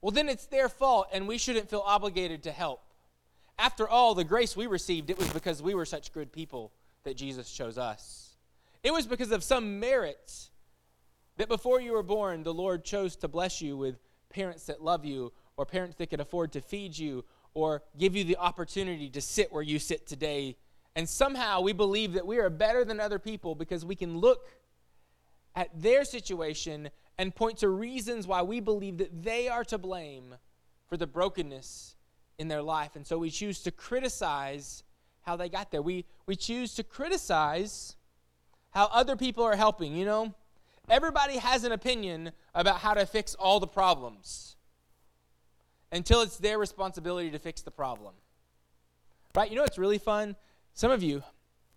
well, 0.00 0.10
then 0.10 0.28
it's 0.28 0.46
their 0.46 0.68
fault 0.68 1.08
and 1.12 1.28
we 1.28 1.38
shouldn't 1.38 1.70
feel 1.70 1.82
obligated 1.84 2.42
to 2.44 2.52
help. 2.52 2.82
After 3.58 3.88
all, 3.88 4.14
the 4.14 4.24
grace 4.24 4.56
we 4.56 4.66
received, 4.66 5.10
it 5.10 5.18
was 5.18 5.28
because 5.32 5.60
we 5.60 5.74
were 5.74 5.84
such 5.84 6.12
good 6.12 6.32
people 6.32 6.72
that 7.04 7.16
Jesus 7.16 7.50
chose 7.50 7.78
us. 7.78 8.27
It 8.82 8.92
was 8.92 9.06
because 9.06 9.32
of 9.32 9.42
some 9.42 9.80
merit 9.80 10.50
that 11.36 11.48
before 11.48 11.80
you 11.80 11.92
were 11.92 12.02
born, 12.02 12.42
the 12.42 12.54
Lord 12.54 12.84
chose 12.84 13.16
to 13.16 13.28
bless 13.28 13.60
you 13.60 13.76
with 13.76 13.96
parents 14.28 14.66
that 14.66 14.82
love 14.82 15.04
you, 15.04 15.32
or 15.56 15.64
parents 15.64 15.96
that 15.96 16.10
could 16.10 16.20
afford 16.20 16.52
to 16.52 16.60
feed 16.60 16.96
you, 16.96 17.24
or 17.54 17.82
give 17.98 18.14
you 18.14 18.24
the 18.24 18.36
opportunity 18.36 19.08
to 19.10 19.20
sit 19.20 19.52
where 19.52 19.62
you 19.62 19.78
sit 19.78 20.06
today. 20.06 20.56
And 20.94 21.08
somehow 21.08 21.60
we 21.60 21.72
believe 21.72 22.12
that 22.14 22.26
we 22.26 22.38
are 22.38 22.50
better 22.50 22.84
than 22.84 23.00
other 23.00 23.18
people 23.18 23.54
because 23.54 23.84
we 23.84 23.94
can 23.94 24.18
look 24.18 24.48
at 25.54 25.68
their 25.80 26.04
situation 26.04 26.90
and 27.18 27.34
point 27.34 27.58
to 27.58 27.68
reasons 27.68 28.26
why 28.26 28.42
we 28.42 28.60
believe 28.60 28.98
that 28.98 29.22
they 29.22 29.48
are 29.48 29.64
to 29.64 29.78
blame 29.78 30.34
for 30.86 30.96
the 30.96 31.06
brokenness 31.06 31.96
in 32.38 32.48
their 32.48 32.62
life. 32.62 32.94
And 32.94 33.06
so 33.06 33.18
we 33.18 33.30
choose 33.30 33.60
to 33.62 33.70
criticize 33.70 34.84
how 35.22 35.36
they 35.36 35.48
got 35.48 35.70
there. 35.70 35.82
We, 35.82 36.04
we 36.26 36.36
choose 36.36 36.74
to 36.74 36.84
criticize 36.84 37.96
how 38.70 38.86
other 38.92 39.16
people 39.16 39.44
are 39.44 39.56
helping. 39.56 39.96
You 39.96 40.04
know, 40.04 40.34
everybody 40.88 41.38
has 41.38 41.64
an 41.64 41.72
opinion 41.72 42.32
about 42.54 42.78
how 42.78 42.94
to 42.94 43.06
fix 43.06 43.34
all 43.34 43.60
the 43.60 43.66
problems 43.66 44.56
until 45.90 46.22
it's 46.22 46.36
their 46.36 46.58
responsibility 46.58 47.30
to 47.30 47.38
fix 47.38 47.62
the 47.62 47.70
problem. 47.70 48.14
Right? 49.34 49.50
You 49.50 49.56
know 49.56 49.62
what's 49.62 49.78
really 49.78 49.98
fun? 49.98 50.36
Some 50.74 50.90
of 50.90 51.02
you, 51.02 51.22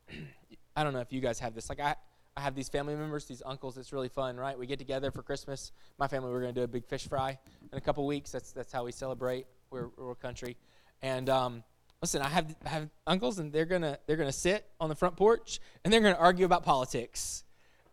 I 0.76 0.84
don't 0.84 0.94
know 0.94 1.00
if 1.00 1.12
you 1.12 1.22
guys 1.22 1.40
have 1.40 1.54
this. 1.54 1.70
Like, 1.70 1.80
I, 1.80 1.96
I 2.36 2.42
have 2.42 2.56
these 2.56 2.70
family 2.70 2.96
members, 2.96 3.26
these 3.26 3.44
uncles. 3.46 3.78
It's 3.78 3.92
really 3.92 4.10
fun, 4.10 4.38
right? 4.38 4.58
We 4.58 4.66
get 4.66 4.80
together 4.80 5.12
for 5.12 5.22
Christmas. 5.22 5.72
My 6.00 6.08
family, 6.08 6.32
we're 6.32 6.42
going 6.42 6.54
to 6.54 6.60
do 6.60 6.64
a 6.64 6.68
big 6.68 6.86
fish 6.86 7.08
fry 7.08 7.38
in 7.72 7.78
a 7.78 7.82
couple 7.82 8.06
weeks. 8.06 8.32
That's 8.32 8.52
that's 8.52 8.72
how 8.72 8.86
we 8.86 8.92
celebrate. 8.92 9.48
We're 9.70 9.88
rural 9.98 10.16
country, 10.16 10.58
and 11.02 11.30
um, 11.30 11.64
listen, 12.02 12.22
I 12.22 12.30
have 12.30 12.56
I 12.66 12.70
have 12.70 12.90
uncles, 13.06 13.40
and 13.40 13.52
they're 13.52 13.66
gonna 13.66 13.98
they're 14.08 14.18
gonna 14.18 14.32
sit 14.32 14.66
on 14.80 14.90
the 14.90 14.96
front 14.96 15.16
porch 15.16 15.60
and 15.84 15.94
they're 15.94 16.02
gonna 16.02 16.16
argue 16.16 16.46
about 16.46 16.64
politics, 16.64 17.44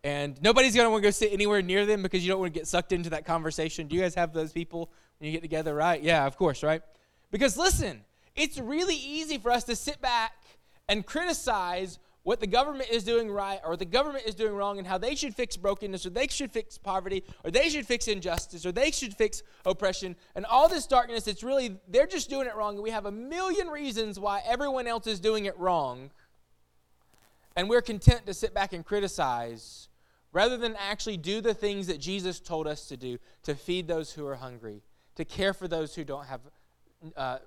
and 0.03 0.41
nobody's 0.43 0.75
gonna 0.75 0.91
want 0.91 1.03
to 1.03 1.07
go 1.07 1.11
sit 1.11 1.33
anywhere 1.33 1.63
near 1.63 1.87
them 1.87 2.03
because 2.03 2.25
you 2.25 2.31
don't 2.31 2.41
want 2.41 2.53
to 2.53 2.59
get 2.59 2.67
sucked 2.67 2.93
into 2.93 3.11
that 3.11 3.25
conversation. 3.25 3.87
Do 3.87 3.97
you 3.97 4.03
guys 4.03 4.15
have 4.15 4.33
those 4.33 4.53
people 4.53 4.91
when 5.19 5.27
you 5.27 5.33
get 5.33 5.43
together? 5.43 5.75
Right? 5.75 6.03
Yeah, 6.03 6.27
of 6.27 6.37
course, 6.37 6.63
right? 6.63 6.83
Because 7.31 7.57
listen, 7.57 8.05
it's 8.35 8.59
really 8.59 8.97
easy 8.97 9.39
for 9.39 9.51
us 9.51 9.65
to 9.65 9.77
sit 9.77 10.01
back 10.01 10.33
and 10.89 11.05
criticize 11.05 11.99
what 12.29 12.41
the 12.41 12.47
government 12.47 12.91
is 12.91 13.05
doing 13.05 13.31
right 13.31 13.59
or 13.65 13.75
the 13.75 13.87
government 13.87 14.23
is 14.27 14.35
doing 14.35 14.53
wrong 14.53 14.77
and 14.77 14.87
how 14.87 14.99
they 14.99 15.15
should 15.15 15.35
fix 15.35 15.57
brokenness 15.57 16.05
or 16.05 16.11
they 16.11 16.27
should 16.27 16.53
fix 16.53 16.77
poverty 16.77 17.25
or 17.43 17.51
they 17.51 17.71
should 17.71 17.87
fix 17.87 18.07
injustice 18.07 18.67
or 18.67 18.71
they 18.71 18.91
should 18.91 19.15
fix 19.15 19.43
oppression 19.65 20.15
and 20.35 20.45
all 20.45 20.69
this 20.69 20.87
darkness 20.87 21.27
it's 21.27 21.43
really 21.43 21.79
they're 21.89 22.07
just 22.07 22.29
doing 22.29 22.47
it 22.47 22.55
wrong 22.55 22.75
and 22.75 22.83
we 22.83 22.91
have 22.91 23.07
a 23.07 23.11
million 23.11 23.69
reasons 23.69 24.21
why 24.21 24.43
everyone 24.45 24.87
else 24.87 25.07
is 25.07 25.21
doing 25.21 25.47
it 25.47 25.59
wrong. 25.59 26.11
And 27.57 27.67
we're 27.67 27.81
content 27.81 28.27
to 28.27 28.35
sit 28.35 28.53
back 28.53 28.75
and 28.75 28.85
criticize 28.85 29.89
rather 30.31 30.59
than 30.59 30.77
actually 30.79 31.17
do 31.17 31.41
the 31.41 31.55
things 31.55 31.87
that 31.87 31.99
Jesus 31.99 32.41
told 32.41 32.67
us 32.67 32.89
to 32.89 32.99
do 32.99 33.17
to 33.45 33.55
feed 33.55 33.89
those 33.89 34.13
who 34.13 34.27
are 34.27 34.37
hungry 34.37 34.83
to 35.15 35.25
care 35.25 35.55
for 35.55 35.67
those 35.67 35.95
who 35.95 36.05
don't 36.05 36.27
have 36.27 36.43
uh, 37.17 37.39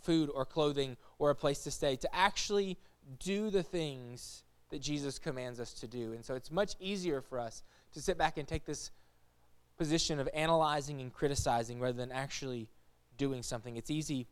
food 0.00 0.30
or 0.32 0.44
clothing 0.44 0.96
or 1.18 1.30
a 1.30 1.34
place 1.34 1.64
to 1.64 1.72
stay 1.72 1.96
to 1.96 2.14
actually 2.14 2.78
do 3.18 3.50
the 3.50 3.62
things 3.62 4.44
that 4.70 4.80
Jesus 4.80 5.18
commands 5.18 5.60
us 5.60 5.72
to 5.74 5.86
do. 5.86 6.12
And 6.12 6.24
so 6.24 6.34
it's 6.34 6.50
much 6.50 6.74
easier 6.80 7.20
for 7.20 7.38
us 7.38 7.62
to 7.92 8.00
sit 8.00 8.16
back 8.16 8.38
and 8.38 8.46
take 8.46 8.64
this 8.64 8.90
position 9.76 10.20
of 10.20 10.28
analyzing 10.34 11.00
and 11.00 11.12
criticizing 11.12 11.80
rather 11.80 11.96
than 11.96 12.12
actually 12.12 12.68
doing 13.16 13.42
something. 13.42 13.76
It's 13.76 13.90
easy 13.90 14.26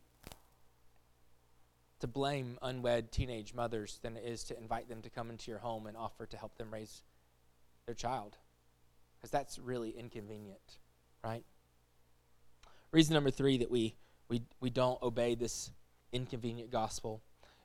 to 1.99 2.07
blame 2.07 2.57
unwed 2.61 3.11
teenage 3.11 3.53
mothers 3.53 3.99
than 4.01 4.15
it 4.15 4.23
is 4.23 4.43
to 4.45 4.57
invite 4.57 4.87
them 4.87 5.01
to 5.01 5.09
come 5.09 5.29
into 5.29 5.51
your 5.51 5.59
home 5.59 5.85
and 5.87 5.97
offer 5.97 6.25
to 6.25 6.37
help 6.37 6.57
them 6.57 6.73
raise 6.73 7.03
their 7.85 7.95
child. 7.95 8.37
Because 9.17 9.31
that's 9.31 9.59
really 9.59 9.89
inconvenient, 9.89 10.77
right? 11.23 11.43
Reason 12.91 13.13
number 13.13 13.31
three 13.31 13.57
that 13.57 13.69
we, 13.69 13.95
we, 14.29 14.43
we 14.61 14.69
don't 14.69 15.01
obey 15.03 15.35
this 15.35 15.71
inconvenient 16.13 16.71
gospel 16.71 17.21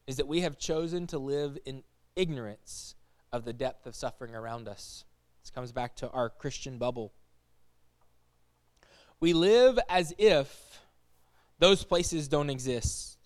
is 0.06 0.16
that 0.16 0.26
we 0.26 0.40
have 0.40 0.58
chosen 0.58 1.06
to 1.08 1.18
live 1.18 1.58
in 1.64 1.82
ignorance 2.16 2.94
of 3.32 3.44
the 3.44 3.52
depth 3.52 3.86
of 3.86 3.94
suffering 3.94 4.34
around 4.34 4.68
us. 4.68 5.04
This 5.42 5.50
comes 5.50 5.72
back 5.72 5.96
to 5.96 6.10
our 6.10 6.30
Christian 6.30 6.78
bubble. 6.78 7.12
We 9.20 9.32
live 9.32 9.78
as 9.88 10.12
if 10.18 10.80
those 11.58 11.84
places 11.84 12.28
don't 12.28 12.50
exist. 12.50 13.18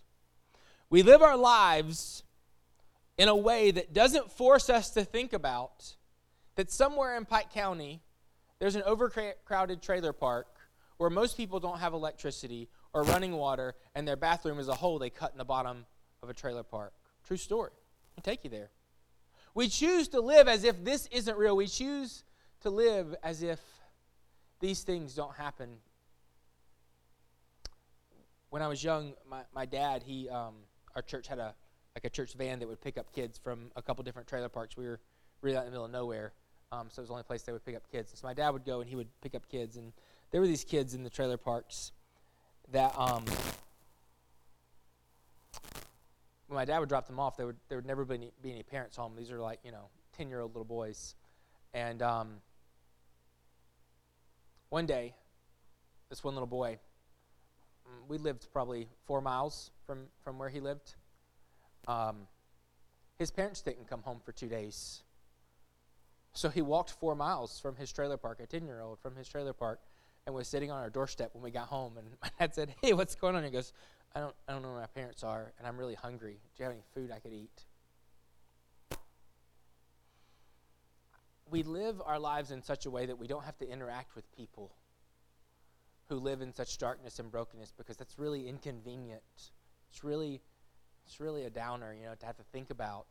We 0.90 1.02
live 1.02 1.22
our 1.22 1.36
lives 1.36 2.22
in 3.16 3.28
a 3.28 3.36
way 3.36 3.70
that 3.70 3.92
doesn't 3.92 4.30
force 4.30 4.70
us 4.70 4.90
to 4.90 5.04
think 5.04 5.32
about 5.32 5.96
that 6.54 6.70
somewhere 6.70 7.16
in 7.16 7.24
Pike 7.24 7.52
County 7.52 8.00
there's 8.58 8.74
an 8.74 8.82
overcrowded 8.82 9.82
trailer 9.82 10.12
park 10.12 10.46
where 10.96 11.10
most 11.10 11.36
people 11.36 11.60
don't 11.60 11.78
have 11.78 11.92
electricity 11.92 12.68
or 12.92 13.02
running 13.04 13.32
water 13.32 13.74
and 13.94 14.06
their 14.06 14.16
bathroom 14.16 14.58
is 14.58 14.68
a 14.68 14.74
hole 14.74 14.98
they 14.98 15.10
cut 15.10 15.32
in 15.32 15.38
the 15.38 15.44
bottom 15.44 15.86
of 16.22 16.28
a 16.28 16.34
trailer 16.34 16.62
park. 16.62 16.92
True 17.26 17.36
story. 17.36 17.70
I'll 18.16 18.22
take 18.22 18.44
you 18.44 18.50
there. 18.50 18.70
We 19.54 19.68
choose 19.68 20.08
to 20.08 20.20
live 20.20 20.48
as 20.48 20.64
if 20.64 20.84
this 20.84 21.06
isn't 21.10 21.36
real. 21.36 21.56
We 21.56 21.66
choose 21.66 22.24
to 22.60 22.70
live 22.70 23.14
as 23.22 23.42
if 23.42 23.60
these 24.60 24.82
things 24.82 25.14
don't 25.14 25.34
happen. 25.34 25.78
When 28.50 28.62
I 28.62 28.68
was 28.68 28.82
young, 28.82 29.14
my, 29.28 29.42
my 29.54 29.66
dad, 29.66 30.02
he 30.02 30.28
um, 30.28 30.54
our 30.96 31.02
church 31.02 31.28
had 31.28 31.38
a 31.38 31.54
like 31.94 32.04
a 32.04 32.10
church 32.10 32.34
van 32.34 32.60
that 32.60 32.68
would 32.68 32.80
pick 32.80 32.96
up 32.96 33.12
kids 33.12 33.38
from 33.38 33.70
a 33.76 33.82
couple 33.82 34.04
different 34.04 34.28
trailer 34.28 34.48
parks. 34.48 34.76
We 34.76 34.86
were 34.86 35.00
really 35.42 35.56
out 35.56 35.60
in 35.60 35.66
the 35.66 35.70
middle 35.72 35.84
of 35.84 35.90
nowhere, 35.90 36.32
um, 36.72 36.88
so 36.90 37.00
it 37.00 37.02
was 37.02 37.08
the 37.08 37.14
only 37.14 37.24
place 37.24 37.42
they 37.42 37.52
would 37.52 37.64
pick 37.64 37.76
up 37.76 37.90
kids. 37.90 38.12
So 38.14 38.26
my 38.26 38.34
dad 38.34 38.50
would 38.50 38.64
go 38.64 38.80
and 38.80 38.88
he 38.88 38.96
would 38.96 39.08
pick 39.20 39.34
up 39.34 39.48
kids, 39.48 39.76
and 39.76 39.92
there 40.30 40.40
were 40.40 40.46
these 40.46 40.64
kids 40.64 40.94
in 40.94 41.02
the 41.02 41.10
trailer 41.10 41.36
parks 41.36 41.92
that 42.70 42.94
um, 42.98 43.24
when 46.48 46.56
my 46.56 46.64
dad 46.64 46.78
would 46.78 46.88
drop 46.88 47.06
them 47.06 47.20
off, 47.20 47.36
there 47.36 47.46
would 47.46 47.56
there 47.68 47.78
would 47.78 47.86
never 47.86 48.04
be 48.04 48.14
any, 48.14 48.32
be 48.42 48.50
any 48.50 48.62
parents 48.62 48.96
home. 48.96 49.12
These 49.16 49.30
are 49.30 49.38
like 49.38 49.60
you 49.62 49.70
know 49.70 49.88
ten 50.16 50.28
year 50.28 50.40
old 50.40 50.54
little 50.54 50.64
boys, 50.64 51.14
and 51.74 52.02
um, 52.02 52.40
one 54.70 54.86
day, 54.86 55.14
this 56.08 56.24
one 56.24 56.34
little 56.34 56.48
boy, 56.48 56.78
we 58.08 58.18
lived 58.18 58.48
probably 58.52 58.88
four 59.04 59.20
miles 59.20 59.70
from 59.86 60.06
from 60.24 60.38
where 60.38 60.48
he 60.48 60.60
lived. 60.60 60.94
Um, 61.86 62.26
his 63.18 63.30
parents 63.30 63.60
didn't 63.60 63.88
come 63.88 64.02
home 64.02 64.20
for 64.24 64.32
two 64.32 64.48
days, 64.48 65.02
so 66.32 66.48
he 66.48 66.62
walked 66.62 66.92
four 66.92 67.14
miles 67.14 67.60
from 67.60 67.76
his 67.76 67.92
trailer 67.92 68.16
park, 68.16 68.40
a 68.42 68.46
ten 68.46 68.64
year 68.64 68.80
old 68.80 68.98
from 69.00 69.16
his 69.16 69.28
trailer 69.28 69.52
park, 69.52 69.80
and 70.24 70.34
was 70.34 70.48
sitting 70.48 70.70
on 70.70 70.80
our 70.80 70.88
doorstep 70.88 71.34
when 71.34 71.44
we 71.44 71.50
got 71.50 71.68
home. 71.68 71.98
And 71.98 72.06
my 72.22 72.30
dad 72.38 72.54
said, 72.54 72.74
"Hey, 72.80 72.94
what's 72.94 73.14
going 73.14 73.36
on?" 73.36 73.44
He 73.44 73.50
goes, 73.50 73.74
I 74.18 74.20
don't, 74.20 74.34
I 74.48 74.52
don't 74.52 74.62
know 74.62 74.72
where 74.72 74.80
my 74.80 74.86
parents 74.86 75.22
are, 75.22 75.52
and 75.58 75.68
I'm 75.68 75.76
really 75.76 75.94
hungry. 75.94 76.40
Do 76.56 76.62
you 76.62 76.64
have 76.64 76.72
any 76.72 76.82
food 76.92 77.12
I 77.12 77.20
could 77.20 77.32
eat? 77.32 77.66
We 81.48 81.62
live 81.62 82.02
our 82.04 82.18
lives 82.18 82.50
in 82.50 82.60
such 82.60 82.84
a 82.84 82.90
way 82.90 83.06
that 83.06 83.16
we 83.16 83.28
don't 83.28 83.44
have 83.44 83.56
to 83.58 83.70
interact 83.70 84.16
with 84.16 84.24
people 84.36 84.72
who 86.08 86.16
live 86.16 86.40
in 86.40 86.52
such 86.52 86.78
darkness 86.78 87.20
and 87.20 87.30
brokenness 87.30 87.72
because 87.78 87.96
that's 87.96 88.18
really 88.18 88.48
inconvenient. 88.48 89.22
It's 89.92 90.02
really 90.02 90.40
it's 91.06 91.20
really 91.20 91.44
a 91.44 91.50
downer, 91.50 91.94
you 91.94 92.04
know, 92.04 92.14
to 92.18 92.26
have 92.26 92.38
to 92.38 92.44
think 92.52 92.70
about 92.70 93.06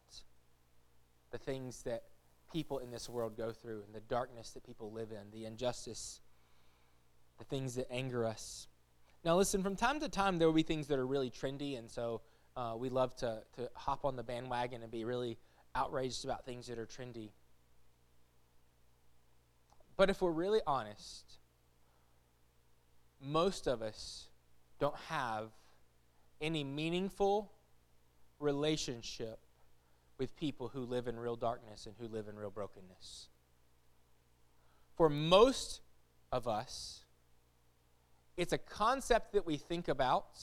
the 1.31 1.37
things 1.37 1.83
that 1.83 2.03
people 2.51 2.79
in 2.79 2.91
this 2.91 3.07
world 3.07 3.37
go 3.37 3.53
through 3.53 3.81
and 3.85 3.95
the 3.95 4.01
darkness 4.09 4.49
that 4.51 4.65
people 4.65 4.91
live 4.91 5.11
in, 5.11 5.31
the 5.31 5.45
injustice, 5.45 6.19
the 7.39 7.45
things 7.45 7.75
that 7.75 7.87
anger 7.89 8.25
us. 8.25 8.67
Now, 9.23 9.35
listen, 9.35 9.63
from 9.63 9.75
time 9.75 9.99
to 9.99 10.09
time, 10.09 10.37
there 10.37 10.47
will 10.47 10.55
be 10.55 10.63
things 10.63 10.87
that 10.87 10.99
are 10.99 11.05
really 11.05 11.29
trendy, 11.29 11.77
and 11.77 11.89
so 11.89 12.21
uh, 12.55 12.75
we 12.77 12.89
love 12.89 13.15
to, 13.17 13.41
to 13.57 13.69
hop 13.73 14.05
on 14.05 14.15
the 14.15 14.23
bandwagon 14.23 14.81
and 14.83 14.91
be 14.91 15.05
really 15.05 15.37
outraged 15.75 16.25
about 16.25 16.45
things 16.45 16.67
that 16.67 16.79
are 16.79 16.85
trendy. 16.85 17.29
But 19.95 20.09
if 20.09 20.21
we're 20.21 20.31
really 20.31 20.61
honest, 20.65 21.39
most 23.21 23.67
of 23.67 23.81
us 23.81 24.27
don't 24.79 24.95
have 25.09 25.49
any 26.39 26.63
meaningful 26.63 27.51
relationship 28.39 29.39
with 30.17 30.35
people 30.35 30.69
who 30.69 30.81
live 30.81 31.07
in 31.07 31.19
real 31.19 31.35
darkness 31.35 31.85
and 31.85 31.95
who 31.99 32.07
live 32.07 32.27
in 32.27 32.35
real 32.35 32.51
brokenness. 32.51 33.27
For 34.95 35.09
most 35.09 35.81
of 36.31 36.47
us, 36.47 37.03
it's 38.37 38.53
a 38.53 38.57
concept 38.57 39.33
that 39.33 39.45
we 39.45 39.57
think 39.57 39.87
about. 39.87 40.39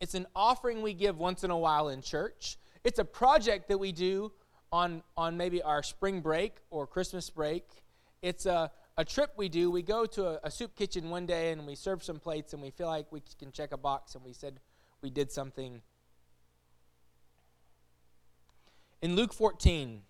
It's 0.00 0.14
an 0.14 0.26
offering 0.34 0.82
we 0.82 0.94
give 0.94 1.18
once 1.18 1.44
in 1.44 1.50
a 1.50 1.58
while 1.58 1.88
in 1.88 2.00
church. 2.00 2.56
It's 2.84 2.98
a 2.98 3.04
project 3.04 3.68
that 3.68 3.78
we 3.78 3.92
do 3.92 4.32
on, 4.72 5.02
on 5.16 5.36
maybe 5.36 5.62
our 5.62 5.82
spring 5.82 6.20
break 6.20 6.56
or 6.70 6.86
Christmas 6.86 7.28
break. 7.30 7.64
It's 8.22 8.46
a, 8.46 8.70
a 8.96 9.04
trip 9.04 9.32
we 9.36 9.48
do. 9.48 9.70
We 9.70 9.82
go 9.82 10.06
to 10.06 10.26
a, 10.26 10.40
a 10.44 10.50
soup 10.50 10.74
kitchen 10.76 11.10
one 11.10 11.26
day 11.26 11.52
and 11.52 11.66
we 11.66 11.74
serve 11.74 12.02
some 12.02 12.18
plates 12.18 12.52
and 12.52 12.62
we 12.62 12.70
feel 12.70 12.86
like 12.86 13.10
we 13.10 13.22
can 13.38 13.52
check 13.52 13.72
a 13.72 13.76
box 13.76 14.14
and 14.14 14.24
we 14.24 14.32
said 14.32 14.60
we 15.02 15.10
did 15.10 15.30
something 15.30 15.82
In 19.04 19.16
Luke 19.16 19.34
14, 19.34 20.00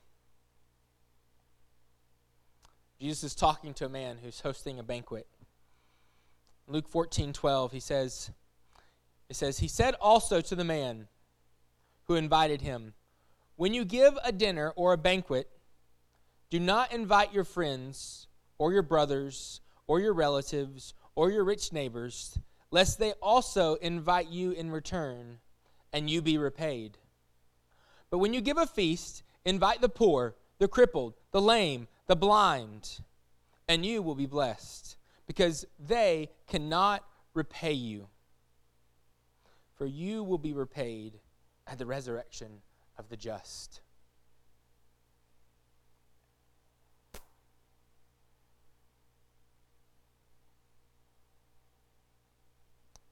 Jesus 3.00 3.24
is 3.24 3.34
talking 3.34 3.74
to 3.74 3.86
a 3.86 3.88
man 3.88 4.18
who's 4.22 4.38
hosting 4.38 4.78
a 4.78 4.84
banquet. 4.84 5.26
Luke 6.66 6.88
14, 6.88 7.32
12, 7.32 7.72
he 7.72 7.80
says, 7.80 8.30
it 9.28 9.36
says, 9.36 9.58
He 9.58 9.68
said 9.68 9.94
also 10.00 10.40
to 10.40 10.54
the 10.54 10.64
man 10.64 11.08
who 12.04 12.14
invited 12.14 12.62
him, 12.62 12.94
When 13.56 13.74
you 13.74 13.84
give 13.84 14.16
a 14.24 14.32
dinner 14.32 14.72
or 14.76 14.92
a 14.92 14.98
banquet, 14.98 15.50
do 16.50 16.58
not 16.60 16.92
invite 16.92 17.34
your 17.34 17.44
friends 17.44 18.28
or 18.58 18.72
your 18.72 18.82
brothers 18.82 19.60
or 19.86 20.00
your 20.00 20.14
relatives 20.14 20.94
or 21.14 21.30
your 21.30 21.44
rich 21.44 21.72
neighbors, 21.72 22.38
lest 22.70 22.98
they 22.98 23.12
also 23.14 23.74
invite 23.76 24.28
you 24.28 24.52
in 24.52 24.70
return 24.70 25.38
and 25.92 26.08
you 26.08 26.22
be 26.22 26.38
repaid. 26.38 26.98
But 28.10 28.18
when 28.18 28.32
you 28.32 28.40
give 28.40 28.58
a 28.58 28.66
feast, 28.66 29.22
invite 29.44 29.80
the 29.80 29.88
poor, 29.88 30.34
the 30.58 30.68
crippled, 30.68 31.14
the 31.30 31.42
lame, 31.42 31.88
the 32.06 32.16
blind, 32.16 33.00
and 33.68 33.84
you 33.84 34.02
will 34.02 34.14
be 34.14 34.26
blessed, 34.26 34.96
because 35.26 35.64
they 35.78 36.30
cannot 36.46 37.04
repay 37.32 37.72
you. 37.72 38.08
For 39.74 39.86
you 39.86 40.22
will 40.22 40.38
be 40.38 40.52
repaid 40.52 41.20
at 41.66 41.78
the 41.78 41.86
resurrection 41.86 42.62
of 42.98 43.08
the 43.08 43.16
just. 43.16 43.80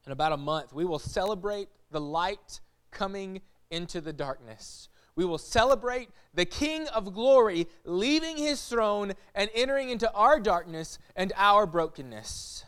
In 0.05 0.11
about 0.11 0.33
a 0.33 0.37
month, 0.37 0.73
we 0.73 0.83
will 0.83 0.99
celebrate 0.99 1.69
the 1.91 2.01
light 2.01 2.59
coming 2.91 3.41
into 3.71 4.01
the 4.01 4.13
darkness 4.13 4.89
we 5.15 5.25
will 5.25 5.37
celebrate 5.37 6.09
the 6.33 6.45
King 6.45 6.87
of 6.87 7.13
glory 7.13 7.67
leaving 7.85 8.37
his 8.37 8.67
throne 8.67 9.13
and 9.35 9.49
entering 9.53 9.89
into 9.89 10.11
our 10.13 10.39
darkness 10.39 10.97
and 11.15 11.31
our 11.35 11.65
brokenness. 11.65 12.65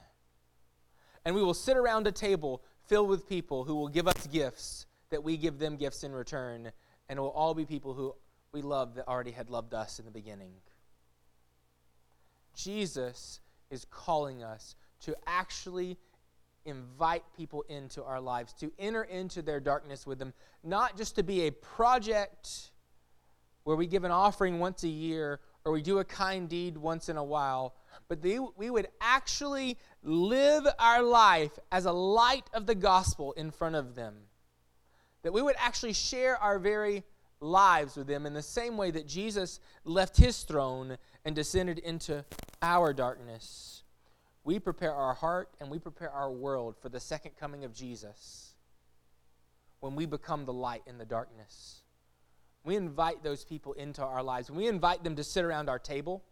And 1.25 1.35
we 1.35 1.43
will 1.43 1.55
sit 1.55 1.75
around 1.75 2.05
a 2.05 2.11
table 2.11 2.61
filled 2.87 3.09
with 3.09 3.27
people 3.27 3.63
who 3.63 3.75
will 3.75 3.87
give 3.87 4.07
us 4.07 4.27
gifts 4.27 4.85
that 5.09 5.23
we 5.23 5.37
give 5.37 5.57
them 5.57 5.75
gifts 5.75 6.03
in 6.03 6.11
return. 6.11 6.71
And 7.09 7.17
it 7.17 7.21
will 7.21 7.29
all 7.29 7.53
be 7.53 7.65
people 7.65 7.93
who 7.93 8.15
we 8.51 8.61
love 8.61 8.95
that 8.95 9.07
already 9.07 9.31
had 9.31 9.49
loved 9.49 9.73
us 9.73 9.99
in 9.99 10.05
the 10.05 10.11
beginning. 10.11 10.53
Jesus 12.55 13.39
is 13.69 13.85
calling 13.89 14.43
us 14.43 14.75
to 15.01 15.15
actually 15.27 15.97
invite 16.65 17.23
people 17.37 17.63
into 17.69 18.03
our 18.03 18.19
lives, 18.19 18.53
to 18.53 18.71
enter 18.79 19.03
into 19.03 19.41
their 19.41 19.59
darkness 19.59 20.05
with 20.05 20.19
them, 20.19 20.33
not 20.63 20.97
just 20.97 21.15
to 21.15 21.23
be 21.23 21.47
a 21.47 21.51
project 21.51 22.71
where 23.63 23.75
we 23.75 23.87
give 23.87 24.03
an 24.03 24.11
offering 24.11 24.59
once 24.59 24.83
a 24.83 24.87
year 24.87 25.39
or 25.63 25.71
we 25.71 25.81
do 25.81 25.99
a 25.99 26.03
kind 26.03 26.47
deed 26.47 26.77
once 26.77 27.09
in 27.09 27.17
a 27.17 27.23
while, 27.23 27.75
but 28.07 28.21
they, 28.21 28.37
we 28.55 28.69
would 28.69 28.87
actually 29.01 29.77
live 30.03 30.67
our 30.77 31.01
life 31.01 31.57
as 31.71 31.85
a 31.85 31.91
light 31.91 32.47
of 32.53 32.67
the 32.67 32.75
gospel 32.75 33.31
in 33.33 33.49
front 33.49 33.75
of 33.75 33.95
them. 33.95 34.15
That 35.23 35.33
we 35.33 35.41
would 35.41 35.55
actually 35.57 35.93
share 35.93 36.37
our 36.37 36.59
very 36.59 37.03
lives 37.39 37.95
with 37.95 38.05
them 38.05 38.27
in 38.27 38.33
the 38.33 38.43
same 38.43 38.77
way 38.77 38.91
that 38.91 39.07
Jesus 39.07 39.59
left 39.83 40.17
his 40.17 40.43
throne 40.43 40.97
and 41.25 41.35
descended 41.35 41.79
into 41.79 42.23
our 42.61 42.93
darkness 42.93 43.74
we 44.45 44.59
prepare 44.59 44.93
our 44.93 45.15
heart 45.15 45.49
and 45.59 45.69
we 45.69 45.79
prepare 45.79 46.11
our 46.11 46.31
world 46.31 46.75
for 46.79 46.87
the 46.87 46.99
second 46.99 47.31
coming 47.37 47.65
of 47.65 47.73
Jesus 47.73 48.53
when 49.79 49.95
we 49.95 50.05
become 50.05 50.45
the 50.45 50.53
light 50.53 50.83
in 50.85 50.99
the 50.99 51.05
darkness. 51.05 51.81
We 52.63 52.75
invite 52.75 53.23
those 53.23 53.43
people 53.43 53.73
into 53.73 54.03
our 54.03 54.23
lives. 54.23 54.49
We 54.49 54.67
invite 54.67 55.03
them 55.03 55.15
to 55.15 55.23
sit 55.23 55.43
around 55.43 55.67
our 55.67 55.79
table. 55.79 56.23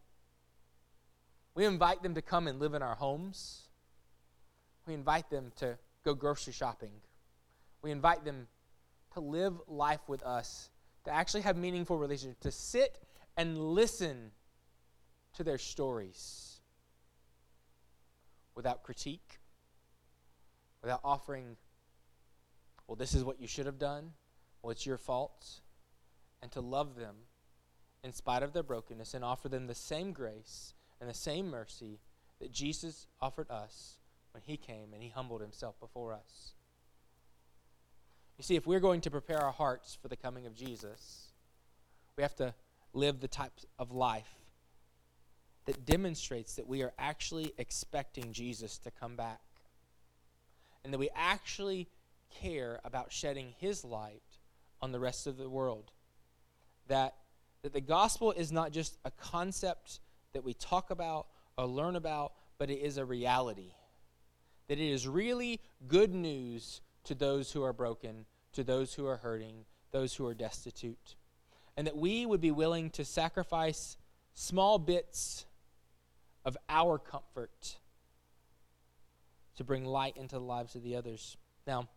We 1.55 1.65
invite 1.65 2.03
them 2.03 2.13
to 2.13 2.21
come 2.21 2.47
and 2.47 2.59
live 2.59 2.75
in 2.75 2.83
our 2.83 2.95
homes. 2.95 3.63
We 4.85 4.93
invite 4.93 5.29
them 5.31 5.51
to 5.57 5.77
go 6.05 6.13
grocery 6.13 6.53
shopping. 6.53 6.91
We 7.81 7.89
invite 7.89 8.23
them 8.25 8.47
to 9.15 9.21
live 9.21 9.55
life 9.67 10.01
with 10.07 10.21
us, 10.23 10.69
to 11.05 11.11
actually 11.11 11.41
have 11.41 11.57
meaningful 11.57 11.97
relationships, 11.97 12.41
to 12.41 12.51
sit 12.51 12.99
and 13.37 13.57
listen 13.57 14.31
to 15.33 15.43
their 15.43 15.57
stories 15.57 16.52
without 18.55 18.83
critique, 18.83 19.39
without 20.81 21.01
offering, 21.03 21.57
well, 22.87 22.95
this 22.95 23.13
is 23.13 23.23
what 23.23 23.39
you 23.39 23.47
should 23.47 23.65
have 23.65 23.79
done, 23.79 24.11
well, 24.61 24.71
it's 24.71 24.85
your 24.85 24.97
fault, 24.97 25.61
and 26.41 26.51
to 26.51 26.61
love 26.61 26.95
them 26.95 27.15
in 28.03 28.11
spite 28.11 28.43
of 28.43 28.53
their 28.53 28.63
brokenness 28.63 29.13
and 29.13 29.23
offer 29.23 29.47
them 29.49 29.67
the 29.67 29.75
same 29.75 30.11
grace 30.11 30.73
and 30.99 31.09
the 31.09 31.13
same 31.13 31.49
mercy 31.49 31.99
that 32.39 32.51
Jesus 32.51 33.07
offered 33.21 33.49
us 33.49 33.97
when 34.31 34.43
he 34.45 34.57
came 34.57 34.93
and 34.93 35.01
he 35.01 35.09
humbled 35.09 35.41
himself 35.41 35.79
before 35.79 36.13
us. 36.13 36.53
You 38.37 38.43
see, 38.43 38.55
if 38.55 38.67
we're 38.67 38.79
going 38.79 39.01
to 39.01 39.11
prepare 39.11 39.39
our 39.39 39.51
hearts 39.51 39.97
for 40.01 40.07
the 40.07 40.17
coming 40.17 40.45
of 40.45 40.55
Jesus, 40.55 41.27
we 42.17 42.23
have 42.23 42.35
to 42.35 42.53
live 42.93 43.19
the 43.19 43.27
type 43.27 43.53
of 43.79 43.91
life 43.91 44.42
that 45.65 45.85
demonstrates 45.85 46.55
that 46.55 46.67
we 46.67 46.83
are 46.83 46.93
actually 46.99 47.53
expecting 47.57 48.33
Jesus 48.33 48.77
to 48.79 48.91
come 48.91 49.15
back 49.15 49.41
and 50.83 50.93
that 50.93 50.97
we 50.97 51.09
actually 51.15 51.87
care 52.41 52.79
about 52.83 53.11
shedding 53.11 53.53
his 53.59 53.83
light 53.83 54.21
on 54.81 54.91
the 54.91 54.99
rest 54.99 55.27
of 55.27 55.37
the 55.37 55.49
world. 55.49 55.91
That, 56.87 57.15
that 57.61 57.73
the 57.73 57.81
gospel 57.81 58.31
is 58.31 58.51
not 58.51 58.71
just 58.71 58.97
a 59.05 59.11
concept 59.11 59.99
that 60.33 60.43
we 60.43 60.53
talk 60.53 60.89
about 60.89 61.27
or 61.57 61.65
learn 61.65 61.95
about, 61.95 62.33
but 62.57 62.69
it 62.69 62.79
is 62.79 62.97
a 62.97 63.05
reality. 63.05 63.71
That 64.67 64.79
it 64.79 64.91
is 64.91 65.07
really 65.07 65.61
good 65.87 66.13
news 66.13 66.81
to 67.05 67.15
those 67.15 67.51
who 67.51 67.63
are 67.63 67.73
broken, 67.73 68.25
to 68.53 68.63
those 68.63 68.93
who 68.93 69.07
are 69.07 69.17
hurting, 69.17 69.65
those 69.91 70.15
who 70.15 70.25
are 70.27 70.33
destitute. 70.33 71.15
And 71.77 71.87
that 71.87 71.95
we 71.95 72.25
would 72.25 72.41
be 72.41 72.51
willing 72.51 72.89
to 72.91 73.05
sacrifice 73.05 73.97
small 74.33 74.79
bits 74.79 75.45
of 76.45 76.57
our 76.69 76.97
comfort 76.97 77.77
to 79.55 79.63
bring 79.63 79.85
light 79.85 80.17
into 80.17 80.35
the 80.35 80.41
lives 80.41 80.75
of 80.75 80.83
the 80.83 80.95
others. 80.95 81.37
Now, 81.67 81.87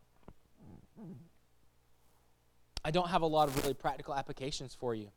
I 2.85 2.91
don't 2.91 3.09
have 3.09 3.23
a 3.23 3.27
lot 3.27 3.49
of 3.49 3.57
really 3.63 3.75
practical 3.75 4.15
applications 4.15 4.75
for 4.75 4.95
you 4.95 5.09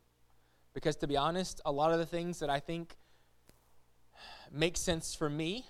because, 0.74 0.96
to 0.98 1.08
be 1.08 1.18
honest, 1.18 1.62
a 1.66 1.72
lot 1.72 1.92
of 1.92 2.00
the 2.00 2.06
things 2.06 2.40
that 2.40 2.50
I 2.50 2.60
think 2.60 2.96
make 4.52 4.78
sense 4.78 5.14
for 5.14 5.30
me 5.30 5.66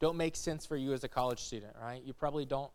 don't 0.00 0.16
make 0.16 0.34
sense 0.34 0.66
for 0.66 0.76
you 0.76 0.92
as 0.92 1.04
a 1.04 1.08
college 1.08 1.40
student, 1.40 1.74
right? 1.80 2.02
You 2.02 2.12
probably 2.12 2.44
don't 2.44 2.70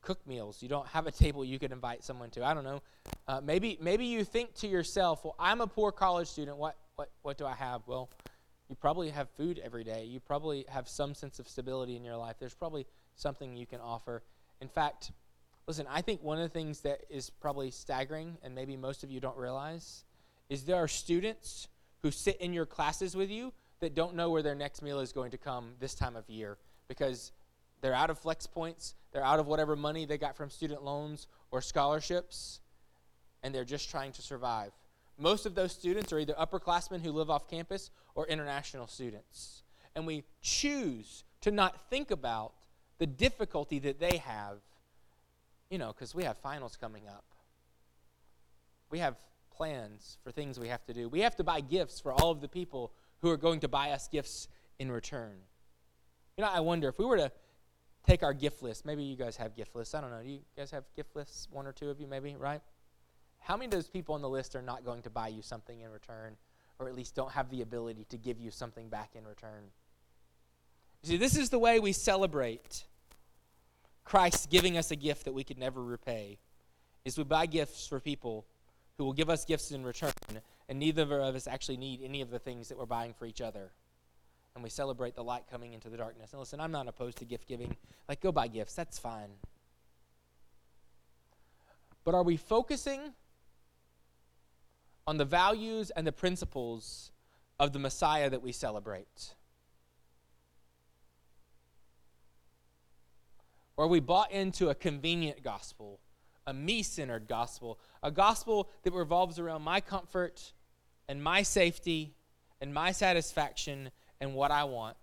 cook 0.00 0.18
meals. 0.26 0.62
You 0.62 0.68
don't 0.68 0.86
have 0.88 1.06
a 1.06 1.12
table 1.12 1.44
you 1.44 1.58
could 1.58 1.70
invite 1.70 2.02
someone 2.02 2.30
to. 2.30 2.44
I 2.44 2.54
don't 2.54 2.64
know. 2.64 2.82
Uh, 3.28 3.40
maybe 3.40 3.78
maybe 3.80 4.04
you 4.04 4.24
think 4.24 4.54
to 4.56 4.66
yourself, 4.66 5.24
well, 5.24 5.36
I'm 5.38 5.60
a 5.60 5.66
poor 5.66 5.92
college 5.92 6.28
student. 6.28 6.56
What 6.56 6.76
what 6.96 7.10
what 7.22 7.38
do 7.38 7.46
I 7.46 7.54
have? 7.54 7.82
Well, 7.86 8.10
you 8.72 8.76
probably 8.80 9.10
have 9.10 9.28
food 9.30 9.60
every 9.62 9.84
day. 9.84 10.04
You 10.04 10.18
probably 10.18 10.64
have 10.68 10.88
some 10.88 11.14
sense 11.14 11.38
of 11.38 11.46
stability 11.46 11.94
in 11.94 12.04
your 12.04 12.16
life. 12.16 12.36
There's 12.40 12.54
probably 12.54 12.86
something 13.14 13.54
you 13.54 13.66
can 13.66 13.80
offer. 13.80 14.22
In 14.60 14.68
fact, 14.68 15.12
Listen, 15.66 15.86
I 15.88 16.02
think 16.02 16.22
one 16.22 16.38
of 16.38 16.42
the 16.42 16.48
things 16.48 16.80
that 16.80 17.02
is 17.08 17.30
probably 17.30 17.70
staggering, 17.70 18.36
and 18.42 18.54
maybe 18.54 18.76
most 18.76 19.04
of 19.04 19.10
you 19.10 19.20
don't 19.20 19.36
realize, 19.36 20.04
is 20.48 20.64
there 20.64 20.76
are 20.76 20.88
students 20.88 21.68
who 22.02 22.10
sit 22.10 22.40
in 22.40 22.52
your 22.52 22.66
classes 22.66 23.14
with 23.14 23.30
you 23.30 23.52
that 23.80 23.94
don't 23.94 24.14
know 24.14 24.30
where 24.30 24.42
their 24.42 24.56
next 24.56 24.82
meal 24.82 24.98
is 24.98 25.12
going 25.12 25.30
to 25.30 25.38
come 25.38 25.74
this 25.78 25.94
time 25.94 26.16
of 26.16 26.28
year 26.28 26.58
because 26.88 27.30
they're 27.80 27.94
out 27.94 28.10
of 28.10 28.18
flex 28.18 28.46
points, 28.46 28.94
they're 29.12 29.24
out 29.24 29.38
of 29.38 29.46
whatever 29.46 29.76
money 29.76 30.04
they 30.04 30.18
got 30.18 30.36
from 30.36 30.50
student 30.50 30.82
loans 30.82 31.28
or 31.52 31.60
scholarships, 31.60 32.60
and 33.44 33.54
they're 33.54 33.64
just 33.64 33.88
trying 33.88 34.12
to 34.12 34.22
survive. 34.22 34.72
Most 35.16 35.46
of 35.46 35.54
those 35.54 35.72
students 35.72 36.12
are 36.12 36.18
either 36.18 36.34
upperclassmen 36.34 37.02
who 37.02 37.12
live 37.12 37.30
off 37.30 37.48
campus 37.48 37.90
or 38.14 38.26
international 38.26 38.86
students. 38.86 39.62
And 39.94 40.06
we 40.06 40.24
choose 40.40 41.24
to 41.42 41.50
not 41.50 41.90
think 41.90 42.10
about 42.10 42.52
the 42.98 43.06
difficulty 43.06 43.78
that 43.80 44.00
they 44.00 44.18
have, 44.18 44.58
you 45.70 45.78
know, 45.78 45.88
because 45.88 46.14
we 46.14 46.24
have 46.24 46.36
finals 46.38 46.76
coming 46.76 47.08
up. 47.08 47.24
We 48.90 48.98
have 49.00 49.16
plans 49.54 50.18
for 50.22 50.30
things 50.30 50.58
we 50.58 50.68
have 50.68 50.84
to 50.86 50.94
do. 50.94 51.08
We 51.08 51.20
have 51.20 51.36
to 51.36 51.44
buy 51.44 51.60
gifts 51.60 52.00
for 52.00 52.12
all 52.12 52.30
of 52.30 52.40
the 52.40 52.48
people 52.48 52.92
who 53.20 53.30
are 53.30 53.36
going 53.36 53.60
to 53.60 53.68
buy 53.68 53.90
us 53.90 54.08
gifts 54.08 54.48
in 54.78 54.90
return. 54.90 55.36
You 56.36 56.44
know, 56.44 56.50
I 56.50 56.60
wonder 56.60 56.88
if 56.88 56.98
we 56.98 57.04
were 57.04 57.16
to 57.16 57.32
take 58.06 58.22
our 58.22 58.34
gift 58.34 58.62
list, 58.62 58.84
maybe 58.84 59.02
you 59.02 59.16
guys 59.16 59.36
have 59.36 59.54
gift 59.54 59.74
lists. 59.76 59.94
I 59.94 60.00
don't 60.00 60.10
know. 60.10 60.22
Do 60.22 60.28
you 60.28 60.40
guys 60.56 60.70
have 60.72 60.84
gift 60.96 61.14
lists? 61.14 61.48
One 61.50 61.66
or 61.66 61.72
two 61.72 61.88
of 61.88 62.00
you, 62.00 62.06
maybe, 62.06 62.34
right? 62.36 62.60
How 63.38 63.56
many 63.56 63.66
of 63.66 63.70
those 63.72 63.88
people 63.88 64.14
on 64.14 64.22
the 64.22 64.28
list 64.28 64.54
are 64.56 64.62
not 64.62 64.84
going 64.84 65.02
to 65.02 65.10
buy 65.10 65.28
you 65.28 65.42
something 65.42 65.80
in 65.80 65.90
return, 65.90 66.36
or 66.78 66.88
at 66.88 66.94
least 66.94 67.14
don't 67.14 67.32
have 67.32 67.50
the 67.50 67.62
ability 67.62 68.06
to 68.10 68.16
give 68.16 68.40
you 68.40 68.50
something 68.50 68.88
back 68.88 69.10
in 69.14 69.26
return? 69.26 69.70
You 71.02 71.10
see, 71.10 71.16
this 71.16 71.36
is 71.36 71.50
the 71.50 71.58
way 71.58 71.80
we 71.80 71.92
celebrate 71.92 72.84
Christ 74.04 74.50
giving 74.50 74.76
us 74.76 74.90
a 74.90 74.96
gift 74.96 75.24
that 75.24 75.32
we 75.32 75.44
could 75.44 75.58
never 75.58 75.82
repay. 75.82 76.38
Is 77.04 77.18
we 77.18 77.24
buy 77.24 77.46
gifts 77.46 77.86
for 77.86 77.98
people 77.98 78.46
who 78.96 79.04
will 79.04 79.12
give 79.12 79.30
us 79.30 79.44
gifts 79.44 79.70
in 79.72 79.84
return, 79.84 80.12
and 80.68 80.78
neither 80.78 81.02
of 81.20 81.34
us 81.34 81.46
actually 81.46 81.76
need 81.76 82.00
any 82.02 82.20
of 82.20 82.30
the 82.30 82.38
things 82.38 82.68
that 82.68 82.78
we're 82.78 82.86
buying 82.86 83.14
for 83.14 83.26
each 83.26 83.40
other. 83.40 83.72
And 84.54 84.62
we 84.62 84.70
celebrate 84.70 85.16
the 85.16 85.24
light 85.24 85.44
coming 85.50 85.72
into 85.72 85.88
the 85.88 85.96
darkness. 85.96 86.32
And 86.32 86.40
listen, 86.40 86.60
I'm 86.60 86.70
not 86.70 86.86
opposed 86.86 87.18
to 87.18 87.24
gift 87.24 87.48
giving. 87.48 87.74
Like, 88.08 88.20
go 88.20 88.30
buy 88.30 88.48
gifts, 88.48 88.74
that's 88.74 88.98
fine. 88.98 89.30
But 92.04 92.14
are 92.14 92.22
we 92.22 92.36
focusing 92.36 93.14
on 95.06 95.16
the 95.16 95.24
values 95.24 95.90
and 95.90 96.06
the 96.06 96.12
principles 96.12 97.10
of 97.58 97.72
the 97.72 97.78
Messiah 97.78 98.30
that 98.30 98.42
we 98.42 98.52
celebrate? 98.52 99.34
Or 103.76 103.88
we 103.88 104.00
bought 104.00 104.30
into 104.30 104.68
a 104.68 104.74
convenient 104.74 105.42
gospel, 105.42 106.00
a 106.46 106.52
me 106.52 106.82
centered 106.82 107.26
gospel, 107.26 107.78
a 108.02 108.10
gospel 108.10 108.68
that 108.82 108.92
revolves 108.92 109.38
around 109.38 109.62
my 109.62 109.80
comfort 109.80 110.52
and 111.08 111.22
my 111.22 111.42
safety 111.42 112.14
and 112.60 112.72
my 112.72 112.92
satisfaction 112.92 113.90
and 114.20 114.34
what 114.34 114.50
I 114.50 114.64
want? 114.64 114.96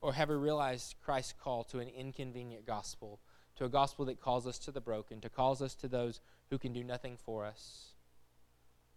Or 0.00 0.12
have 0.14 0.30
we 0.30 0.34
realized 0.34 0.96
Christ's 1.04 1.34
call 1.40 1.62
to 1.64 1.78
an 1.78 1.88
inconvenient 1.88 2.66
gospel, 2.66 3.20
to 3.56 3.64
a 3.64 3.68
gospel 3.68 4.04
that 4.06 4.20
calls 4.20 4.46
us 4.46 4.58
to 4.60 4.72
the 4.72 4.80
broken, 4.80 5.20
to 5.20 5.28
calls 5.28 5.62
us 5.62 5.76
to 5.76 5.88
those 5.88 6.20
who 6.50 6.58
can 6.58 6.72
do 6.72 6.82
nothing 6.82 7.16
for 7.16 7.44
us? 7.44 7.91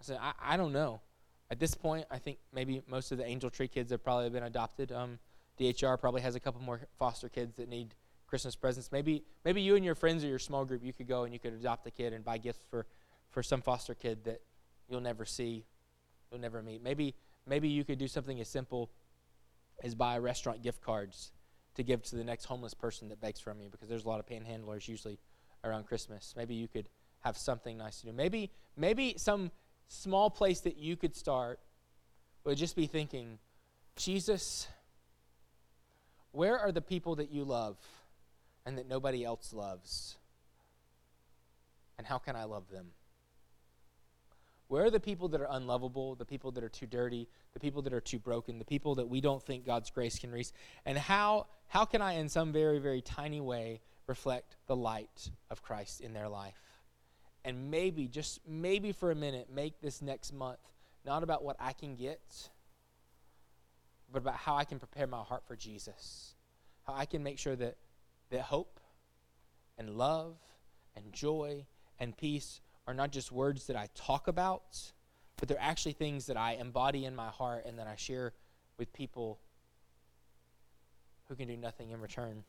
I 0.05 0.13
said, 0.13 0.19
I, 0.21 0.53
I 0.53 0.57
don't 0.57 0.73
know. 0.73 1.01
At 1.51 1.59
this 1.59 1.75
point, 1.75 2.05
I 2.09 2.17
think 2.17 2.37
maybe 2.53 2.81
most 2.87 3.11
of 3.11 3.17
the 3.17 3.25
Angel 3.25 3.49
Tree 3.49 3.67
kids 3.67 3.91
have 3.91 4.03
probably 4.03 4.29
been 4.29 4.43
adopted. 4.43 4.91
Um, 4.91 5.19
DHR 5.59 5.99
probably 5.99 6.21
has 6.21 6.35
a 6.35 6.39
couple 6.39 6.61
more 6.61 6.81
foster 6.97 7.29
kids 7.29 7.57
that 7.57 7.69
need 7.69 7.93
Christmas 8.27 8.55
presents. 8.55 8.91
Maybe 8.91 9.23
maybe 9.43 9.61
you 9.61 9.75
and 9.75 9.85
your 9.85 9.95
friends 9.95 10.23
or 10.23 10.27
your 10.27 10.39
small 10.39 10.65
group, 10.65 10.83
you 10.83 10.93
could 10.93 11.07
go 11.07 11.23
and 11.23 11.33
you 11.33 11.39
could 11.39 11.53
adopt 11.53 11.85
a 11.87 11.91
kid 11.91 12.13
and 12.13 12.25
buy 12.25 12.37
gifts 12.37 12.63
for, 12.69 12.87
for 13.29 13.43
some 13.43 13.61
foster 13.61 13.93
kid 13.93 14.23
that 14.25 14.41
you'll 14.89 15.01
never 15.01 15.25
see, 15.25 15.65
you'll 16.31 16.41
never 16.41 16.61
meet. 16.61 16.83
Maybe 16.83 17.15
maybe 17.47 17.69
you 17.69 17.83
could 17.83 17.99
do 17.99 18.07
something 18.07 18.39
as 18.39 18.49
simple 18.49 18.89
as 19.83 19.93
buy 19.93 20.17
restaurant 20.17 20.63
gift 20.63 20.81
cards 20.81 21.31
to 21.75 21.83
give 21.83 22.01
to 22.03 22.15
the 22.15 22.23
next 22.23 22.45
homeless 22.45 22.73
person 22.73 23.09
that 23.09 23.21
begs 23.21 23.39
from 23.39 23.61
you 23.61 23.69
because 23.69 23.87
there's 23.87 24.05
a 24.05 24.07
lot 24.07 24.19
of 24.19 24.25
panhandlers 24.25 24.87
usually 24.87 25.19
around 25.63 25.85
Christmas. 25.85 26.33
Maybe 26.35 26.55
you 26.55 26.67
could 26.67 26.89
have 27.19 27.37
something 27.37 27.77
nice 27.77 27.99
to 28.01 28.07
do. 28.07 28.13
Maybe 28.13 28.51
maybe 28.75 29.15
some 29.17 29.51
small 29.87 30.29
place 30.29 30.61
that 30.61 30.77
you 30.77 30.95
could 30.95 31.15
start 31.15 31.59
would 32.43 32.57
just 32.57 32.75
be 32.75 32.87
thinking, 32.87 33.39
Jesus, 33.95 34.67
where 36.31 36.59
are 36.59 36.71
the 36.71 36.81
people 36.81 37.15
that 37.15 37.31
you 37.31 37.43
love? 37.43 37.77
and 38.65 38.77
that 38.77 38.87
nobody 38.87 39.23
else 39.23 39.53
loves? 39.53 40.17
And 41.97 42.05
how 42.05 42.17
can 42.17 42.35
I 42.35 42.43
love 42.45 42.69
them? 42.69 42.87
Where 44.67 44.85
are 44.85 44.89
the 44.89 44.99
people 44.99 45.27
that 45.29 45.41
are 45.41 45.47
unlovable, 45.51 46.15
the 46.15 46.25
people 46.25 46.51
that 46.53 46.63
are 46.63 46.69
too 46.69 46.87
dirty, 46.87 47.27
the 47.53 47.59
people 47.59 47.83
that 47.83 47.93
are 47.93 48.01
too 48.01 48.17
broken, 48.17 48.57
the 48.57 48.65
people 48.65 48.95
that 48.95 49.07
we 49.07 49.21
don't 49.21 49.41
think 49.41 49.65
God's 49.65 49.91
grace 49.91 50.17
can 50.17 50.31
reach? 50.31 50.49
And 50.85 50.97
how, 50.97 51.45
how 51.67 51.85
can 51.85 52.01
I, 52.01 52.13
in 52.13 52.29
some 52.29 52.51
very, 52.51 52.79
very 52.79 53.01
tiny 53.01 53.39
way, 53.39 53.81
reflect 54.07 54.55
the 54.65 54.75
light 54.75 55.29
of 55.51 55.61
Christ 55.61 56.01
in 56.01 56.13
their 56.13 56.27
life? 56.27 56.55
And 57.45 57.69
maybe, 57.69 58.07
just 58.07 58.41
maybe 58.47 58.91
for 58.91 59.11
a 59.11 59.15
minute, 59.15 59.47
make 59.53 59.79
this 59.79 60.01
next 60.01 60.33
month 60.33 60.59
not 61.05 61.21
about 61.21 61.43
what 61.43 61.55
I 61.59 61.73
can 61.73 61.95
get, 61.95 62.49
but 64.11 64.19
about 64.19 64.35
how 64.35 64.55
I 64.55 64.63
can 64.63 64.79
prepare 64.79 65.05
my 65.05 65.21
heart 65.21 65.43
for 65.45 65.55
Jesus. 65.55 66.33
How 66.87 66.95
I 66.95 67.05
can 67.05 67.21
make 67.21 67.37
sure 67.37 67.55
that 67.55 67.77
that 68.31 68.41
hope 68.41 68.79
and 69.77 69.91
love 69.91 70.37
and 70.95 71.13
joy 71.13 71.65
and 71.99 72.17
peace 72.17 72.61
are 72.87 72.93
not 72.93 73.11
just 73.11 73.31
words 73.31 73.67
that 73.67 73.75
I 73.75 73.89
talk 73.93 74.27
about, 74.27 74.91
but 75.37 75.47
they're 75.47 75.57
actually 75.59 75.93
things 75.93 76.25
that 76.25 76.37
I 76.37 76.53
embody 76.53 77.05
in 77.05 77.15
my 77.15 77.29
heart 77.29 77.65
and 77.67 77.77
that 77.77 77.87
I 77.87 77.95
share 77.95 78.33
with 78.77 78.91
people 78.91 79.39
who 81.27 81.35
can 81.35 81.47
do 81.47 81.57
nothing 81.57 81.91
in 81.91 82.01
return. 82.01 82.43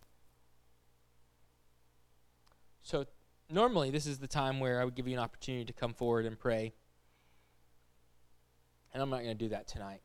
So, 2.83 3.07
normally, 3.51 3.91
this 3.91 4.07
is 4.07 4.19
the 4.19 4.29
time 4.29 4.61
where 4.61 4.81
I 4.81 4.85
would 4.85 4.95
give 4.95 5.07
you 5.09 5.15
an 5.15 5.23
opportunity 5.23 5.65
to 5.65 5.73
come 5.73 5.95
forward 5.95 6.27
and 6.27 6.39
pray. 6.39 6.75
And 8.93 9.03
I'm 9.03 9.11
not 9.11 9.23
going 9.23 9.37
to 9.37 9.45
do 9.45 9.49
that 9.51 9.69
tonight 9.69 10.03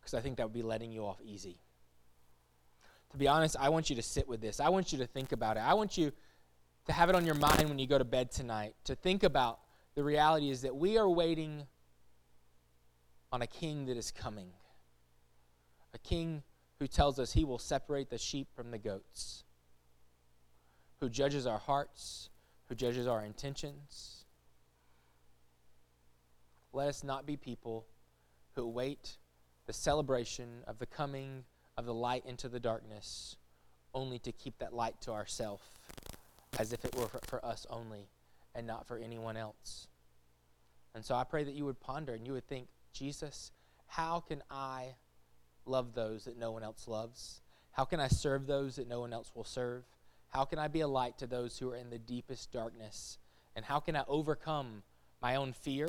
because 0.00 0.14
I 0.14 0.20
think 0.20 0.36
that 0.36 0.44
would 0.44 0.52
be 0.52 0.62
letting 0.62 0.92
you 0.92 1.04
off 1.04 1.20
easy 1.22 1.60
to 3.10 3.16
be 3.16 3.28
honest, 3.28 3.56
I 3.58 3.68
want 3.68 3.90
you 3.90 3.96
to 3.96 4.02
sit 4.02 4.28
with 4.28 4.40
this. 4.40 4.60
I 4.60 4.68
want 4.68 4.92
you 4.92 4.98
to 4.98 5.06
think 5.06 5.32
about 5.32 5.56
it. 5.56 5.60
I 5.60 5.74
want 5.74 5.98
you 5.98 6.12
to 6.86 6.92
have 6.92 7.08
it 7.08 7.14
on 7.14 7.26
your 7.26 7.34
mind 7.34 7.68
when 7.68 7.78
you 7.78 7.86
go 7.86 7.98
to 7.98 8.04
bed 8.04 8.30
tonight, 8.30 8.74
to 8.84 8.94
think 8.94 9.22
about 9.22 9.60
the 9.94 10.04
reality 10.04 10.50
is 10.50 10.62
that 10.62 10.74
we 10.74 10.96
are 10.96 11.08
waiting 11.08 11.66
on 13.32 13.42
a 13.42 13.46
king 13.46 13.86
that 13.86 13.96
is 13.96 14.10
coming. 14.10 14.50
A 15.92 15.98
king 15.98 16.42
who 16.78 16.86
tells 16.86 17.18
us 17.18 17.32
he 17.32 17.44
will 17.44 17.58
separate 17.58 18.10
the 18.10 18.18
sheep 18.18 18.48
from 18.54 18.70
the 18.70 18.78
goats, 18.78 19.44
who 21.00 21.08
judges 21.08 21.46
our 21.46 21.58
hearts, 21.58 22.28
who 22.68 22.74
judges 22.74 23.06
our 23.06 23.24
intentions. 23.24 24.24
Let 26.72 26.88
us 26.88 27.02
not 27.02 27.26
be 27.26 27.36
people 27.36 27.86
who 28.54 28.66
wait 28.66 29.16
the 29.66 29.72
celebration 29.72 30.62
of 30.66 30.78
the 30.78 30.86
coming 30.86 31.44
of 31.76 31.86
the 31.86 31.94
light 31.94 32.24
into 32.26 32.48
the 32.48 32.60
darkness, 32.60 33.36
only 33.94 34.18
to 34.20 34.32
keep 34.32 34.58
that 34.58 34.74
light 34.74 35.00
to 35.00 35.12
ourselves, 35.12 35.62
as 36.58 36.72
if 36.72 36.84
it 36.84 36.94
were 36.94 37.08
for, 37.08 37.20
for 37.26 37.44
us 37.44 37.66
only 37.70 38.08
and 38.54 38.66
not 38.66 38.86
for 38.86 38.98
anyone 38.98 39.36
else. 39.36 39.88
And 40.94 41.04
so 41.04 41.14
I 41.14 41.24
pray 41.24 41.44
that 41.44 41.54
you 41.54 41.64
would 41.64 41.80
ponder 41.80 42.14
and 42.14 42.26
you 42.26 42.34
would 42.34 42.46
think, 42.46 42.68
Jesus, 42.92 43.52
how 43.86 44.20
can 44.20 44.42
I 44.50 44.94
love 45.64 45.94
those 45.94 46.24
that 46.24 46.36
no 46.36 46.50
one 46.50 46.62
else 46.62 46.86
loves? 46.86 47.40
How 47.72 47.84
can 47.84 48.00
I 48.00 48.08
serve 48.08 48.46
those 48.46 48.76
that 48.76 48.88
no 48.88 49.00
one 49.00 49.12
else 49.12 49.30
will 49.34 49.44
serve? 49.44 49.84
How 50.30 50.44
can 50.44 50.58
I 50.58 50.68
be 50.68 50.80
a 50.80 50.88
light 50.88 51.18
to 51.18 51.26
those 51.26 51.58
who 51.58 51.70
are 51.70 51.76
in 51.76 51.90
the 51.90 51.98
deepest 51.98 52.52
darkness? 52.52 53.18
And 53.56 53.64
how 53.64 53.80
can 53.80 53.96
I 53.96 54.04
overcome 54.08 54.82
my 55.20 55.36
own 55.36 55.52
fear? 55.52 55.88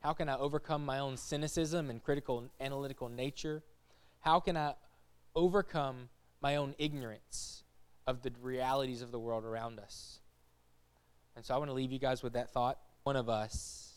How 0.00 0.12
can 0.12 0.28
I 0.28 0.36
overcome 0.36 0.84
my 0.84 1.00
own 1.00 1.16
cynicism 1.16 1.90
and 1.90 2.02
critical 2.02 2.48
analytical 2.60 3.08
nature? 3.08 3.62
How 4.20 4.40
can 4.40 4.56
I 4.56 4.74
overcome 5.34 6.08
my 6.40 6.56
own 6.56 6.74
ignorance 6.78 7.64
of 8.06 8.22
the 8.22 8.32
realities 8.40 9.02
of 9.02 9.10
the 9.10 9.18
world 9.18 9.44
around 9.44 9.78
us. 9.78 10.20
And 11.34 11.44
so 11.44 11.54
I 11.54 11.58
want 11.58 11.70
to 11.70 11.74
leave 11.74 11.92
you 11.92 11.98
guys 11.98 12.22
with 12.22 12.34
that 12.34 12.50
thought. 12.50 12.78
One 13.02 13.16
of 13.16 13.28
us, 13.28 13.92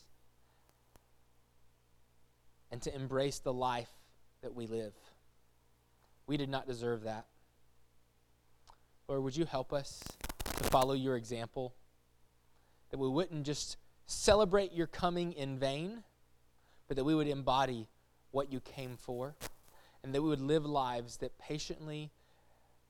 and 2.72 2.82
to 2.84 2.94
embrace 2.94 3.40
the 3.40 3.54
life 3.54 3.90
that 4.42 4.54
we 4.54 4.68
live. 4.68 4.94
We 6.28 6.38
did 6.38 6.50
not 6.50 6.68
deserve 6.68 7.04
that. 7.04 7.26
Lord, 9.10 9.24
would 9.24 9.36
you 9.36 9.46
help 9.46 9.74
us 9.74 10.04
to 10.58 10.64
follow 10.66 10.94
your 10.94 11.18
example? 11.18 11.74
That 12.92 13.00
we 13.00 13.10
wouldn't 13.10 13.44
just 13.44 13.78
celebrate 14.06 14.72
your 14.72 14.86
coming 14.86 15.34
in 15.34 15.58
vain, 15.58 16.04
but 16.88 16.96
that 16.96 17.04
we 17.04 17.16
would 17.16 17.28
embody 17.28 17.88
what 18.30 18.52
you 18.52 18.60
came 18.60 18.98
for 18.98 19.36
and 20.04 20.14
that 20.14 20.22
we 20.22 20.30
would 20.30 20.40
live 20.40 20.64
lives 20.64 21.18
that 21.18 21.40
patiently, 21.40 22.12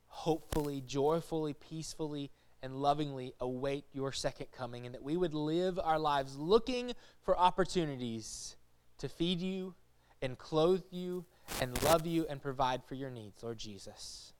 hopefully, 0.07 0.83
joyfully, 0.85 1.53
peacefully 1.53 2.31
and 2.61 2.75
lovingly 2.75 3.33
await 3.39 3.85
your 3.93 4.11
second 4.11 4.47
coming, 4.51 4.85
and 4.85 4.93
that 4.93 5.01
we 5.01 5.15
would 5.15 5.33
live 5.33 5.79
our 5.81 5.97
lives 5.97 6.35
looking 6.37 6.91
for 7.23 7.39
opportunities 7.39 8.57
to 8.97 9.07
feed 9.07 9.39
you 9.39 9.73
and 10.21 10.37
clothe 10.37 10.83
you 10.91 11.23
and 11.61 11.81
love 11.83 12.05
you 12.05 12.27
and 12.29 12.41
provide 12.41 12.83
for 12.83 12.95
your 12.95 13.09
needs, 13.09 13.41
Lord 13.41 13.57
Jesus. 13.57 14.33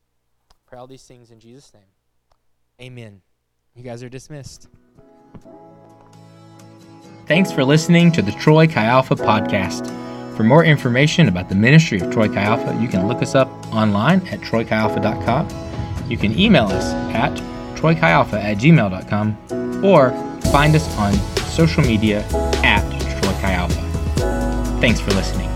Pray 0.69 0.77
all 0.77 0.85
these 0.85 1.03
things 1.03 1.31
in 1.31 1.39
Jesus' 1.39 1.73
name. 1.73 1.81
Amen. 2.79 3.21
You 3.75 3.81
guys 3.81 4.03
are 4.03 4.09
dismissed. 4.09 4.67
Thanks 7.25 7.51
for 7.51 7.65
listening 7.65 8.11
to 8.11 8.21
the 8.21 8.31
Troy 8.33 8.67
Chi 8.67 8.83
Alpha 8.83 9.15
podcast. 9.15 9.87
For 10.37 10.43
more 10.43 10.63
information 10.63 11.27
about 11.27 11.49
the 11.49 11.55
ministry 11.55 11.99
of 11.99 12.11
Troy 12.11 12.27
Chi 12.27 12.41
Alpha, 12.41 12.77
you 12.79 12.87
can 12.87 13.07
look 13.07 13.23
us 13.23 13.33
up 13.33 13.49
online 13.73 14.19
at 14.27 14.41
troychialpha.com. 14.41 16.09
You 16.09 16.17
can 16.17 16.37
email 16.37 16.65
us 16.65 16.93
at 17.15 17.35
troychialpha 17.75 18.33
at 18.33 18.57
gmail.com 18.57 19.83
or 19.83 20.11
find 20.51 20.75
us 20.75 20.87
on 20.97 21.13
social 21.47 21.83
media 21.83 22.23
at 22.63 22.83
Troy 23.21 23.33
Chi 23.41 23.53
Alpha. 23.53 24.79
Thanks 24.79 24.99
for 24.99 25.11
listening. 25.11 25.49